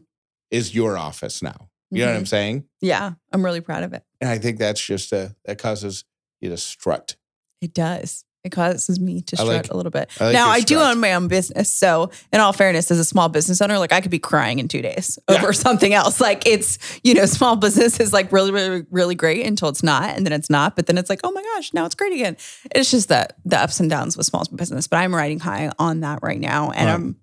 is 0.49 0.73
your 0.73 0.97
office 0.97 1.43
now. 1.43 1.69
You 1.91 1.99
know 2.01 2.07
what 2.07 2.11
I'm 2.11 2.17
mm-hmm. 2.19 2.25
saying? 2.27 2.63
Yeah, 2.81 3.13
I'm 3.31 3.43
really 3.43 3.61
proud 3.61 3.83
of 3.83 3.93
it. 3.93 4.03
And 4.21 4.29
I 4.29 4.37
think 4.37 4.59
that's 4.59 4.83
just 4.83 5.11
a 5.11 5.35
that 5.45 5.57
causes 5.57 6.03
you 6.39 6.49
to 6.49 6.57
strut. 6.57 7.15
It 7.61 7.73
does. 7.73 8.25
It 8.43 8.53
causes 8.53 9.01
me 9.01 9.21
to 9.21 9.35
I 9.35 9.43
strut 9.43 9.47
like- 9.65 9.69
a 9.71 9.75
little 9.75 9.91
bit. 9.91 10.09
I 10.17 10.25
like 10.25 10.33
now 10.33 10.47
I 10.47 10.61
do 10.61 10.79
own 10.79 11.01
my 11.01 11.13
own 11.13 11.27
business, 11.27 11.69
so 11.69 12.09
in 12.31 12.39
all 12.39 12.53
fairness, 12.53 12.89
as 12.89 12.97
a 12.97 13.03
small 13.03 13.27
business 13.27 13.59
owner, 13.61 13.77
like 13.77 13.91
I 13.91 13.99
could 13.99 14.11
be 14.11 14.19
crying 14.19 14.59
in 14.59 14.69
two 14.69 14.81
days 14.81 15.19
Yeah. 15.29 15.35
over 15.41 15.51
something 15.67 15.93
else. 15.93 16.21
Like 16.21 16.45
it's 16.47 16.79
you 17.03 17.15
know, 17.15 17.25
small 17.25 17.57
business 17.57 17.99
is 17.99 18.13
like 18.13 18.31
really, 18.31 18.51
really, 18.51 18.85
really 18.91 19.15
great 19.15 19.45
until 19.45 19.67
it's 19.67 19.83
not, 19.83 20.15
and 20.15 20.25
then 20.25 20.31
it's 20.31 20.49
not, 20.49 20.77
but 20.77 20.85
then 20.85 20.97
it's 20.97 21.09
like, 21.09 21.19
oh 21.25 21.31
my 21.31 21.43
gosh, 21.43 21.73
now 21.73 21.85
it's 21.85 21.95
great 21.95 22.13
again. 22.13 22.37
It's 22.73 22.91
just 22.91 23.09
that 23.09 23.35
the 23.43 23.57
ups 23.59 23.81
and 23.81 23.89
downs 23.89 24.15
with 24.15 24.25
small 24.25 24.45
business, 24.55 24.87
but 24.87 24.97
I'm 24.97 25.13
riding 25.13 25.39
high 25.39 25.71
on 25.77 25.99
that 26.01 26.19
right 26.21 26.39
now, 26.39 26.71
and 26.71 26.87
Right. 26.87 26.93
I'm 26.93 27.17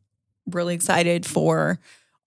really 0.50 0.74
excited 0.74 1.24
for 1.24 1.78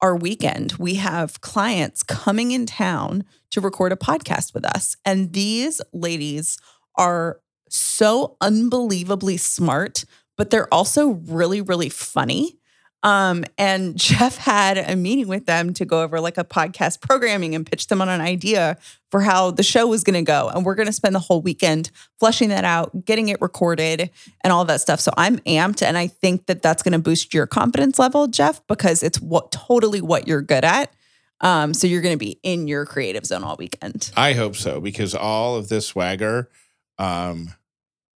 our 0.02 0.16
weekend. 0.16 0.74
We 0.74 0.96
have 0.96 1.42
clients 1.42 2.04
coming 2.04 2.52
in 2.52 2.66
town 2.66 3.26
to 3.52 3.62
record 3.62 3.92
a 3.92 3.96
podcast 3.98 4.54
with 4.54 4.66
us. 4.66 4.96
And 5.06 5.34
these 5.34 5.82
ladies 5.94 6.58
are 6.96 7.40
so 7.70 8.38
unbelievably 8.42 9.38
smart, 9.38 10.06
but 10.38 10.50
they're 10.50 10.74
also 10.74 11.10
really, 11.10 11.62
really 11.62 11.90
funny. 11.90 12.59
Um, 13.04 13.46
and 13.58 13.96
Jeff 13.98 14.38
had 14.38 14.78
a 14.78 14.96
meeting 14.96 15.28
with 15.28 15.46
them 15.46 15.74
to 15.76 15.86
go 15.86 16.02
over 16.02 16.20
like 16.20 16.38
a 16.38 16.44
podcast 16.44 17.02
programming 17.02 17.56
and 17.56 17.66
pitch 17.66 17.88
them 17.88 18.02
on 18.02 18.10
an 18.10 18.22
idea 18.22 18.78
for 19.10 19.22
how 19.22 19.52
the 19.52 19.64
show 19.64 19.88
was 19.88 20.04
going 20.04 20.14
to 20.14 20.22
go. 20.22 20.50
And 20.50 20.66
we're 20.66 20.76
going 20.76 20.88
to 20.88 20.94
spend 20.94 21.16
the 21.16 21.20
whole 21.20 21.42
weekend 21.42 21.90
fleshing 22.20 22.50
that 22.50 22.64
out, 22.64 23.06
getting 23.06 23.30
it 23.30 23.42
recorded, 23.42 24.10
and 24.42 24.54
all 24.54 24.66
that 24.66 24.82
stuff. 24.82 25.00
So 25.00 25.12
I'm 25.18 25.40
amped, 25.40 25.82
and 25.82 25.98
I 25.98 26.08
think 26.08 26.46
that 26.46 26.62
that's 26.62 26.84
going 26.84 26.94
to 26.94 27.00
boost 27.00 27.34
your 27.34 27.48
confidence 27.48 27.98
level, 27.98 28.28
Jeff, 28.28 28.66
because 28.68 29.02
it's 29.02 29.20
what 29.20 29.52
totally 29.52 30.02
what 30.02 30.28
you're 30.28 30.42
good 30.42 30.64
at. 30.64 30.94
Um, 31.42 31.74
so 31.74 31.88
you're 31.88 32.02
going 32.02 32.14
to 32.14 32.20
be 32.20 32.40
in 32.44 32.68
your 32.68 32.86
creative 32.86 33.26
zone 33.26 33.44
all 33.44 33.56
weekend. 33.58 34.12
I 34.18 34.34
hope 34.34 34.56
so 34.56 34.82
because 34.82 35.16
all 35.16 35.56
of 35.56 35.70
this 35.70 35.88
swagger, 35.88 36.50
um, 36.98 37.54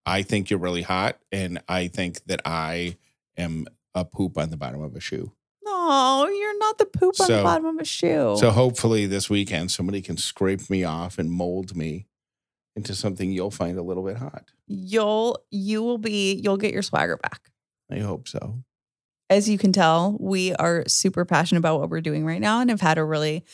I 0.04 0.22
think 0.22 0.50
you're 0.50 0.58
really 0.58 0.82
hot, 0.82 1.18
and 1.30 1.62
I 1.68 1.86
think 1.86 2.24
that 2.24 2.42
I 2.44 2.96
am 3.36 3.68
a 3.94 4.04
poop 4.04 4.38
on 4.38 4.50
the 4.50 4.56
bottom 4.56 4.80
of 4.82 4.94
a 4.96 5.00
shoe. 5.00 5.32
No, 5.64 6.26
you're 6.28 6.58
not 6.58 6.78
the 6.78 6.86
poop 6.86 7.14
on 7.20 7.26
the 7.28 7.38
So- 7.38 7.42
bottom 7.42 7.66
of 7.66 7.78
a 7.78 7.84
shoe. 7.84 8.36
So 8.38 8.50
hopefully 8.50 9.06
this 9.06 9.28
weekend 9.30 9.70
somebody 9.70 10.00
can 10.02 10.16
scrape 10.16 10.68
me 10.70 10.84
off 10.84 11.18
and 11.18 11.30
mold 11.30 11.76
me 11.76 12.06
into 12.74 12.94
something 12.94 13.30
you'll 13.30 13.50
find 13.50 13.78
a 13.78 13.82
little 13.82 14.02
bit 14.04 14.16
hot. 14.16 14.50
you'll 14.66 15.44
you 15.50 15.82
will 15.82 15.98
be 15.98 16.34
you'll 16.42 16.56
get 16.56 16.72
your 16.72 16.82
swagger 16.82 17.16
back. 17.18 17.50
I 17.90 17.98
hope 17.98 18.26
so. 18.28 18.64
As 19.28 19.48
you 19.48 19.56
can 19.58 19.72
tell, 19.72 20.16
we 20.20 20.54
are 20.54 20.84
super 20.86 21.24
passionate 21.24 21.58
about 21.60 21.80
what 21.80 21.90
we're 21.90 22.00
doing 22.00 22.24
right 22.24 22.40
now 22.40 22.60
and 22.60 22.70
have 22.70 22.80
had 22.80 22.96
a 22.98 23.04
really 23.04 23.44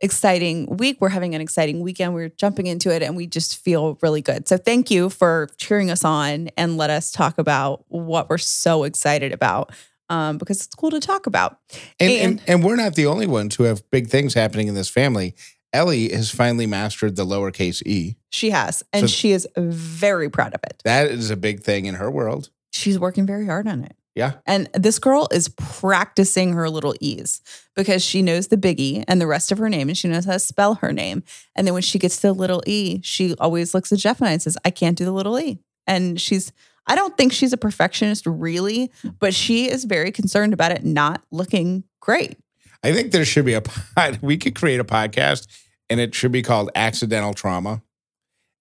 exciting 0.00 0.76
week. 0.76 0.98
We're 1.00 1.08
having 1.08 1.34
an 1.34 1.40
exciting 1.40 1.80
weekend. 1.80 2.14
We're 2.14 2.28
jumping 2.28 2.66
into 2.66 2.90
it 2.94 3.02
and 3.02 3.16
we 3.16 3.26
just 3.26 3.56
feel 3.58 3.98
really 4.02 4.20
good. 4.22 4.46
So 4.48 4.56
thank 4.56 4.90
you 4.90 5.08
for 5.10 5.48
cheering 5.56 5.90
us 5.90 6.04
on 6.04 6.48
and 6.56 6.76
let 6.76 6.90
us 6.90 7.10
talk 7.10 7.38
about 7.38 7.84
what 7.88 8.28
we're 8.28 8.38
so 8.38 8.84
excited 8.84 9.32
about. 9.32 9.72
Um, 10.08 10.38
because 10.38 10.58
it's 10.64 10.74
cool 10.74 10.90
to 10.90 11.00
talk 11.00 11.26
about. 11.26 11.58
And, 11.98 12.12
And- 12.12 12.22
and 12.40 12.42
and 12.48 12.64
we're 12.64 12.76
not 12.76 12.94
the 12.94 13.06
only 13.06 13.26
ones 13.26 13.56
who 13.56 13.64
have 13.64 13.82
big 13.90 14.06
things 14.08 14.34
happening 14.34 14.68
in 14.68 14.74
this 14.74 14.88
family. 14.88 15.34
Ellie 15.72 16.10
has 16.12 16.30
finally 16.30 16.66
mastered 16.66 17.16
the 17.16 17.26
lowercase 17.26 17.82
e. 17.84 18.16
She 18.30 18.50
has, 18.50 18.84
and 18.92 19.02
So- 19.02 19.06
she 19.08 19.32
is 19.32 19.48
very 19.56 20.30
proud 20.30 20.54
of 20.54 20.60
it. 20.62 20.80
That 20.84 21.10
is 21.10 21.30
a 21.30 21.36
big 21.36 21.64
thing 21.64 21.86
in 21.86 21.96
her 21.96 22.08
world. 22.08 22.50
She's 22.72 23.00
working 23.00 23.26
very 23.26 23.46
hard 23.46 23.66
on 23.66 23.82
it. 23.82 23.95
Yeah. 24.16 24.32
And 24.46 24.70
this 24.72 24.98
girl 24.98 25.28
is 25.30 25.50
practicing 25.50 26.54
her 26.54 26.70
little 26.70 26.94
E's 27.00 27.42
because 27.76 28.02
she 28.02 28.22
knows 28.22 28.48
the 28.48 28.56
big 28.56 28.80
E 28.80 29.04
and 29.06 29.20
the 29.20 29.26
rest 29.26 29.52
of 29.52 29.58
her 29.58 29.68
name 29.68 29.88
and 29.88 29.96
she 29.96 30.08
knows 30.08 30.24
how 30.24 30.32
to 30.32 30.38
spell 30.38 30.76
her 30.76 30.90
name. 30.90 31.22
And 31.54 31.66
then 31.66 31.74
when 31.74 31.82
she 31.82 31.98
gets 31.98 32.16
to 32.16 32.28
the 32.28 32.32
little 32.32 32.62
E, 32.66 33.00
she 33.02 33.34
always 33.38 33.74
looks 33.74 33.92
at 33.92 33.98
Jeff 33.98 34.20
and 34.20 34.28
I 34.28 34.32
and 34.32 34.40
says, 34.40 34.56
I 34.64 34.70
can't 34.70 34.96
do 34.96 35.04
the 35.04 35.12
little 35.12 35.38
E. 35.38 35.58
And 35.86 36.18
she's, 36.18 36.50
I 36.86 36.94
don't 36.94 37.14
think 37.18 37.34
she's 37.34 37.52
a 37.52 37.58
perfectionist 37.58 38.26
really, 38.26 38.90
but 39.20 39.34
she 39.34 39.70
is 39.70 39.84
very 39.84 40.10
concerned 40.10 40.54
about 40.54 40.72
it 40.72 40.82
not 40.82 41.22
looking 41.30 41.84
great. 42.00 42.38
I 42.82 42.94
think 42.94 43.12
there 43.12 43.24
should 43.26 43.44
be 43.44 43.54
a 43.54 43.60
pod. 43.60 44.18
We 44.22 44.38
could 44.38 44.54
create 44.54 44.80
a 44.80 44.84
podcast 44.84 45.46
and 45.90 46.00
it 46.00 46.14
should 46.14 46.32
be 46.32 46.42
called 46.42 46.70
Accidental 46.74 47.34
Trauma. 47.34 47.82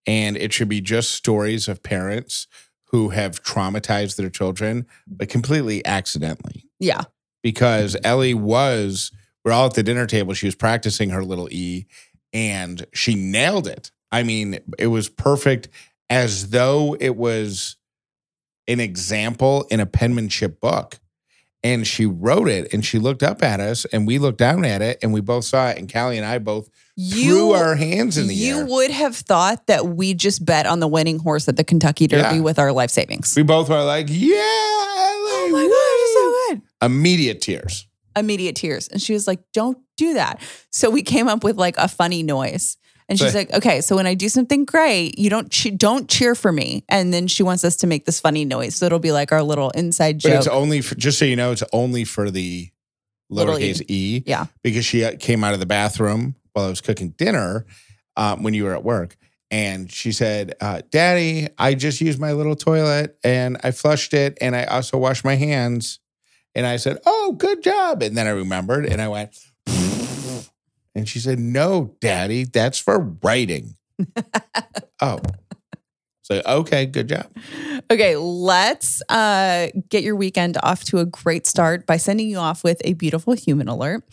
And 0.05 0.35
it 0.35 0.51
should 0.51 0.69
be 0.69 0.81
just 0.81 1.11
stories 1.11 1.69
of 1.69 1.81
parents 1.81 2.45
who 2.87 3.09
have 3.09 3.43
traumatized 3.43 4.15
their 4.15 4.29
children, 4.29 4.85
but 5.07 5.29
completely 5.29 5.85
accidentally. 5.85 6.65
Yeah. 6.79 7.03
Because 7.43 7.97
Ellie 8.03 8.33
was, 8.33 9.11
we're 9.43 9.51
all 9.51 9.67
at 9.67 9.73
the 9.73 9.83
dinner 9.83 10.05
table. 10.05 10.33
She 10.33 10.47
was 10.47 10.55
practicing 10.55 11.09
her 11.09 11.23
little 11.23 11.49
E 11.51 11.85
and 12.33 12.85
she 12.93 13.15
nailed 13.15 13.67
it. 13.67 13.91
I 14.11 14.23
mean, 14.23 14.59
it 14.77 14.87
was 14.87 15.09
perfect 15.09 15.69
as 16.09 16.49
though 16.49 16.95
it 16.99 17.15
was 17.15 17.77
an 18.67 18.79
example 18.79 19.65
in 19.69 19.79
a 19.79 19.85
penmanship 19.85 20.59
book 20.59 20.99
and 21.65 21.85
she 21.87 22.05
wrote 22.05 22.47
it 22.47 22.71
and 22.73 22.85
she 22.85 22.99
looked 22.99 23.23
up 23.23 23.41
at 23.41 23.59
us 23.59 23.85
and 23.85 24.05
we 24.05 24.19
looked 24.19 24.37
down 24.37 24.63
at 24.63 24.81
it 24.83 24.99
and 25.01 25.11
we 25.11 25.19
both 25.19 25.45
saw 25.45 25.69
it 25.69 25.77
and 25.79 25.91
Callie 25.91 26.17
and 26.17 26.25
I 26.25 26.37
both 26.37 26.69
threw 27.11 27.51
our 27.53 27.75
hands 27.75 28.17
in 28.17 28.27
the 28.27 28.35
you 28.35 28.59
air. 28.59 28.65
would 28.67 28.91
have 28.91 29.15
thought 29.15 29.65
that 29.67 29.87
we 29.87 30.13
just 30.13 30.45
bet 30.45 30.65
on 30.67 30.79
the 30.79 30.87
winning 30.87 31.17
horse 31.19 31.47
at 31.49 31.57
the 31.57 31.63
Kentucky 31.63 32.05
Derby 32.07 32.35
Yeah. 32.37 32.41
with 32.41 32.59
our 32.59 32.71
life 32.71 32.91
savings. 32.91 33.33
We 33.35 33.41
both 33.43 33.67
were 33.69 33.83
like, 33.83 34.05
"Yeah, 34.09 34.35
Ellie!" 34.35 34.37
Oh 34.37 35.49
my 35.51 35.63
gosh, 35.63 35.71
it's 36.03 36.13
so 36.13 36.53
good. 36.55 36.61
Immediate 36.91 37.41
tears. 37.41 37.87
immediate 38.17 38.55
tears. 38.55 38.87
And 38.87 39.01
she 39.01 39.11
was 39.11 39.27
like, 39.27 39.41
don't 39.53 39.77
do 39.97 40.13
that. 40.13 40.39
So 40.71 40.89
we 40.89 41.01
came 41.01 41.27
up 41.27 41.43
with 41.43 41.57
like 41.57 41.75
a 41.77 41.89
funny 41.89 42.23
noise. 42.23 42.77
And 43.07 43.19
she's 43.19 43.33
So- 43.33 43.37
like, 43.37 43.53
okay, 43.53 43.81
so 43.81 43.95
when 43.95 44.07
I 44.07 44.15
do 44.15 44.29
something 44.29 44.65
great, 44.65 45.19
you 45.19 45.29
don't 45.29 45.51
che- 45.51 45.69
don't 45.71 46.09
cheer 46.09 46.33
for 46.33 46.51
me. 46.51 46.83
And 46.89 47.13
then 47.13 47.27
she 47.27 47.43
wants 47.43 47.63
us 47.63 47.75
to 47.77 47.87
make 47.87 48.05
this 48.05 48.19
funny 48.19 48.45
noise. 48.45 48.75
So 48.75 48.85
it'll 48.87 48.99
be 48.99 49.11
like 49.11 49.31
our 49.31 49.43
little 49.43 49.69
inside 49.71 50.21
But 50.23 50.29
joke. 50.29 50.37
it's 50.39 50.47
only 50.47 50.81
for, 50.81 50.95
just 50.95 51.19
so 51.19 51.25
you 51.25 51.35
know, 51.35 51.51
it's 51.51 51.63
only 51.71 52.03
for 52.03 52.31
the 52.31 52.69
lowercase 53.31 53.83
e. 53.89 54.23
Yeah. 54.25 54.45
Because 54.63 54.85
she 54.85 55.03
uh, 55.05 55.15
came 55.19 55.43
out 55.43 55.53
of 55.53 55.59
the 55.59 55.65
bathroom 55.65 56.35
while 56.53 56.65
I 56.65 56.69
was 56.69 56.81
cooking 56.81 57.09
dinner 57.09 57.65
um, 58.17 58.41
when 58.43 58.53
you 58.53 58.63
were 58.63 58.73
at 58.73 58.83
work. 58.83 59.17
And 59.51 59.91
she 59.91 60.11
said, 60.11 60.55
uh, 60.59 60.81
Daddy, 60.89 61.47
I 61.59 61.75
just 61.75 62.01
used 62.01 62.19
my 62.19 62.33
little 62.33 62.55
toilet 62.55 63.17
and 63.23 63.57
I 63.63 63.69
flushed 63.71 64.13
it 64.15 64.37
and 64.41 64.55
I 64.55 64.63
also 64.63 64.97
washed 64.97 65.23
my 65.23 65.35
hands. 65.35 65.99
And 66.55 66.65
I 66.65 66.77
said, 66.77 66.99
Oh, 67.05 67.33
good 67.37 67.61
job. 67.61 68.01
And 68.01 68.17
then 68.17 68.25
I 68.27 68.31
remembered 68.31 68.85
and 68.85 68.99
I 69.01 69.07
went, 69.09 69.37
and 70.95 71.07
she 71.07 71.19
said, 71.19 71.39
No, 71.39 71.95
Daddy, 71.99 72.45
that's 72.45 72.79
for 72.79 72.99
writing. 73.21 73.75
oh. 75.01 75.19
So, 76.23 76.41
okay, 76.43 76.87
good 76.87 77.07
job. 77.07 77.27
okay, 77.91 78.15
let's 78.15 79.03
uh, 79.09 79.67
get 79.89 80.03
your 80.03 80.15
weekend 80.15 80.57
off 80.63 80.83
to 80.85 80.97
a 80.97 81.05
great 81.05 81.45
start 81.45 81.85
by 81.85 81.97
sending 81.97 82.27
you 82.27 82.37
off 82.37 82.63
with 82.63 82.81
a 82.83 82.93
beautiful 82.93 83.33
human 83.33 83.67
alert. 83.67 84.03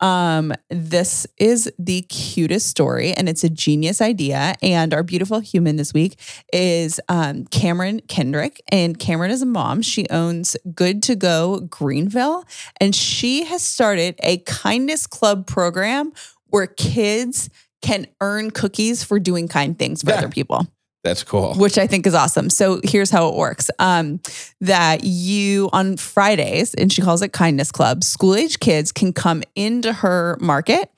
Um, 0.00 0.52
this 0.68 1.26
is 1.38 1.72
the 1.78 2.02
cutest 2.02 2.66
story, 2.68 3.12
and 3.12 3.28
it's 3.28 3.44
a 3.44 3.48
genius 3.48 4.00
idea. 4.00 4.54
And 4.62 4.92
our 4.92 5.02
beautiful 5.02 5.40
human 5.40 5.76
this 5.76 5.94
week 5.94 6.18
is 6.52 7.00
um, 7.08 7.46
Cameron 7.46 8.00
Kendrick. 8.08 8.60
And 8.70 8.98
Cameron 8.98 9.30
is 9.30 9.42
a 9.42 9.46
mom. 9.46 9.82
She 9.82 10.06
owns 10.10 10.56
Good 10.74 11.02
to 11.04 11.16
Go 11.16 11.60
Greenville, 11.60 12.44
and 12.80 12.94
she 12.94 13.44
has 13.44 13.62
started 13.62 14.16
a 14.22 14.38
kindness 14.38 15.06
club 15.06 15.46
program 15.46 16.12
where 16.48 16.66
kids 16.66 17.48
can 17.82 18.06
earn 18.20 18.50
cookies 18.50 19.02
for 19.04 19.18
doing 19.18 19.48
kind 19.48 19.78
things 19.78 20.02
for 20.02 20.10
Yeah. 20.10 20.18
other 20.18 20.28
people 20.28 20.66
That's 21.06 21.22
cool. 21.22 21.54
which 21.54 21.78
I 21.78 21.86
think 21.86 22.06
is 22.06 22.14
awesome. 22.14 22.50
So 22.50 22.80
here's 22.82 23.10
how 23.10 23.28
it 23.28 23.36
works. 23.36 23.70
Um, 23.78 24.20
that 24.60 25.04
you 25.04 25.70
on 25.72 25.96
Fridays, 25.96 26.74
and 26.74 26.92
she 26.92 27.00
calls 27.00 27.22
it 27.22 27.32
Kindness 27.32 27.70
Club, 27.70 28.02
school 28.02 28.34
age 28.34 28.58
kids 28.58 28.90
can 28.90 29.12
come 29.12 29.44
into 29.54 29.92
her 29.92 30.36
market 30.40 30.90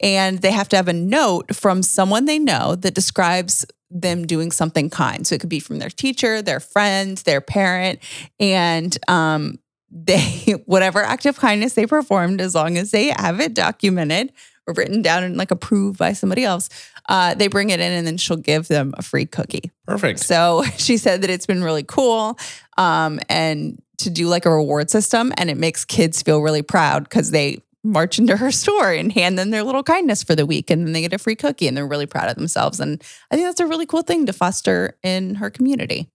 and 0.00 0.38
they 0.40 0.52
have 0.52 0.68
to 0.68 0.76
have 0.76 0.88
a 0.88 0.92
note 0.92 1.54
from 1.54 1.82
someone 1.82 2.26
they 2.26 2.38
know 2.38 2.76
that 2.76 2.94
describes 2.94 3.64
them 3.90 4.26
doing 4.26 4.50
something 4.50 4.90
kind. 4.90 5.26
So 5.26 5.34
it 5.34 5.40
could 5.40 5.50
be 5.50 5.60
from 5.60 5.78
their 5.78 5.90
teacher, 5.90 6.42
their 6.42 6.60
friend, 6.60 7.16
their 7.18 7.40
parent, 7.40 8.00
and 8.38 8.96
um, 9.08 9.58
they 9.90 10.52
whatever 10.66 11.02
act 11.02 11.26
of 11.26 11.38
kindness 11.38 11.74
they 11.74 11.86
performed, 11.86 12.40
as 12.40 12.54
long 12.54 12.76
as 12.76 12.90
they 12.90 13.14
have 13.16 13.40
it 13.40 13.54
documented 13.54 14.32
written 14.66 15.02
down 15.02 15.24
and 15.24 15.36
like 15.36 15.50
approved 15.50 15.98
by 15.98 16.12
somebody 16.12 16.44
else, 16.44 16.68
uh, 17.08 17.34
they 17.34 17.48
bring 17.48 17.70
it 17.70 17.80
in 17.80 17.92
and 17.92 18.06
then 18.06 18.16
she'll 18.16 18.36
give 18.36 18.68
them 18.68 18.94
a 18.96 19.02
free 19.02 19.26
cookie. 19.26 19.70
Perfect. 19.86 20.20
So 20.20 20.64
she 20.76 20.96
said 20.96 21.22
that 21.22 21.30
it's 21.30 21.46
been 21.46 21.62
really 21.62 21.84
cool 21.84 22.38
um, 22.76 23.20
and 23.28 23.80
to 23.98 24.10
do 24.10 24.28
like 24.28 24.44
a 24.44 24.50
reward 24.50 24.90
system. 24.90 25.32
And 25.36 25.50
it 25.50 25.56
makes 25.56 25.84
kids 25.84 26.22
feel 26.22 26.40
really 26.40 26.62
proud 26.62 27.04
because 27.04 27.30
they 27.30 27.62
march 27.86 28.18
into 28.18 28.36
her 28.36 28.50
store 28.50 28.92
and 28.92 29.12
hand 29.12 29.38
them 29.38 29.50
their 29.50 29.62
little 29.62 29.82
kindness 29.82 30.22
for 30.22 30.34
the 30.34 30.44
week 30.44 30.70
and 30.70 30.84
then 30.84 30.92
they 30.92 31.00
get 31.00 31.12
a 31.12 31.18
free 31.18 31.36
cookie 31.36 31.68
and 31.68 31.76
they're 31.76 31.86
really 31.86 32.06
proud 32.06 32.28
of 32.28 32.36
themselves. 32.36 32.80
And 32.80 33.02
I 33.30 33.36
think 33.36 33.46
that's 33.46 33.60
a 33.60 33.66
really 33.66 33.86
cool 33.86 34.02
thing 34.02 34.26
to 34.26 34.32
foster 34.32 34.98
in 35.02 35.36
her 35.36 35.50
community. 35.50 36.08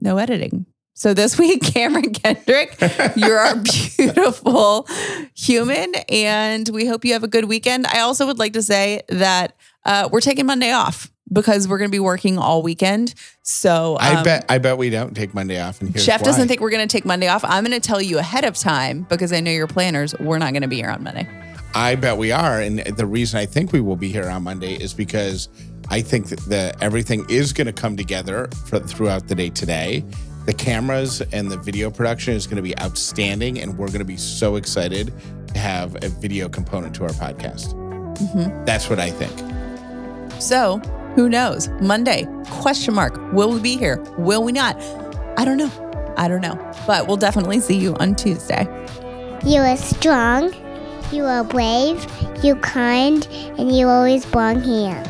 No 0.00 0.18
editing. 0.18 0.66
So 0.98 1.14
this 1.14 1.38
week, 1.38 1.62
Cameron 1.62 2.12
Kendrick, 2.12 2.76
you're 3.14 3.38
our 3.38 3.54
beautiful 3.96 4.88
human, 5.32 5.94
and 6.08 6.68
we 6.70 6.86
hope 6.86 7.04
you 7.04 7.12
have 7.12 7.22
a 7.22 7.28
good 7.28 7.44
weekend. 7.44 7.86
I 7.86 8.00
also 8.00 8.26
would 8.26 8.40
like 8.40 8.54
to 8.54 8.62
say 8.62 9.02
that 9.08 9.54
uh, 9.84 10.08
we're 10.10 10.20
taking 10.20 10.44
Monday 10.44 10.72
off 10.72 11.08
because 11.32 11.68
we're 11.68 11.78
going 11.78 11.88
to 11.88 11.94
be 11.94 12.00
working 12.00 12.36
all 12.36 12.62
weekend. 12.62 13.14
So 13.42 13.96
I 14.00 14.16
um, 14.16 14.24
bet 14.24 14.46
I 14.48 14.58
bet 14.58 14.76
we 14.76 14.90
don't 14.90 15.14
take 15.14 15.34
Monday 15.34 15.60
off. 15.60 15.80
And 15.80 15.90
here's 15.90 16.04
Jeff 16.04 16.20
why. 16.20 16.24
doesn't 16.24 16.48
think 16.48 16.60
we're 16.60 16.70
going 16.70 16.86
to 16.86 16.92
take 16.92 17.04
Monday 17.04 17.28
off. 17.28 17.44
I'm 17.44 17.64
going 17.64 17.80
to 17.80 17.86
tell 17.86 18.02
you 18.02 18.18
ahead 18.18 18.44
of 18.44 18.56
time 18.56 19.06
because 19.08 19.32
I 19.32 19.38
know 19.38 19.52
you're 19.52 19.68
planners. 19.68 20.18
We're 20.18 20.38
not 20.38 20.52
going 20.52 20.62
to 20.62 20.68
be 20.68 20.76
here 20.76 20.90
on 20.90 21.04
Monday. 21.04 21.28
I 21.76 21.94
bet 21.94 22.16
we 22.16 22.32
are, 22.32 22.60
and 22.60 22.80
the 22.80 23.06
reason 23.06 23.38
I 23.38 23.46
think 23.46 23.72
we 23.72 23.80
will 23.80 23.94
be 23.94 24.10
here 24.10 24.28
on 24.28 24.42
Monday 24.42 24.74
is 24.74 24.94
because 24.94 25.48
I 25.90 26.02
think 26.02 26.30
that 26.30 26.40
the 26.40 26.74
everything 26.80 27.24
is 27.28 27.52
going 27.52 27.68
to 27.68 27.72
come 27.72 27.96
together 27.96 28.48
for, 28.66 28.80
throughout 28.80 29.28
the 29.28 29.36
day 29.36 29.50
today. 29.50 30.04
The 30.48 30.54
cameras 30.54 31.20
and 31.34 31.50
the 31.50 31.58
video 31.58 31.90
production 31.90 32.32
is 32.32 32.46
going 32.46 32.56
to 32.56 32.62
be 32.62 32.76
outstanding, 32.78 33.60
and 33.60 33.76
we're 33.76 33.88
going 33.88 33.98
to 33.98 34.06
be 34.06 34.16
so 34.16 34.56
excited 34.56 35.12
to 35.48 35.58
have 35.58 36.02
a 36.02 36.08
video 36.08 36.48
component 36.48 36.94
to 36.94 37.02
our 37.02 37.10
podcast. 37.10 37.74
Mm-hmm. 38.16 38.64
That's 38.64 38.88
what 38.88 38.98
I 38.98 39.10
think. 39.10 39.30
So 40.40 40.78
who 41.16 41.28
knows? 41.28 41.68
Monday, 41.82 42.26
question 42.48 42.94
mark. 42.94 43.14
Will 43.34 43.50
we 43.52 43.60
be 43.60 43.76
here? 43.76 44.02
Will 44.16 44.42
we 44.42 44.52
not? 44.52 44.80
I 45.36 45.44
don't 45.44 45.58
know. 45.58 46.14
I 46.16 46.28
don't 46.28 46.40
know. 46.40 46.56
But 46.86 47.06
we'll 47.06 47.18
definitely 47.18 47.60
see 47.60 47.76
you 47.76 47.94
on 47.96 48.14
Tuesday. 48.14 48.62
You 49.44 49.60
are 49.60 49.76
strong, 49.76 50.54
you 51.12 51.24
are 51.24 51.44
brave, 51.44 52.10
you 52.42 52.56
kind, 52.56 53.28
and 53.58 53.76
you 53.76 53.86
always 53.86 54.24
belong 54.24 54.62
here. 54.62 55.04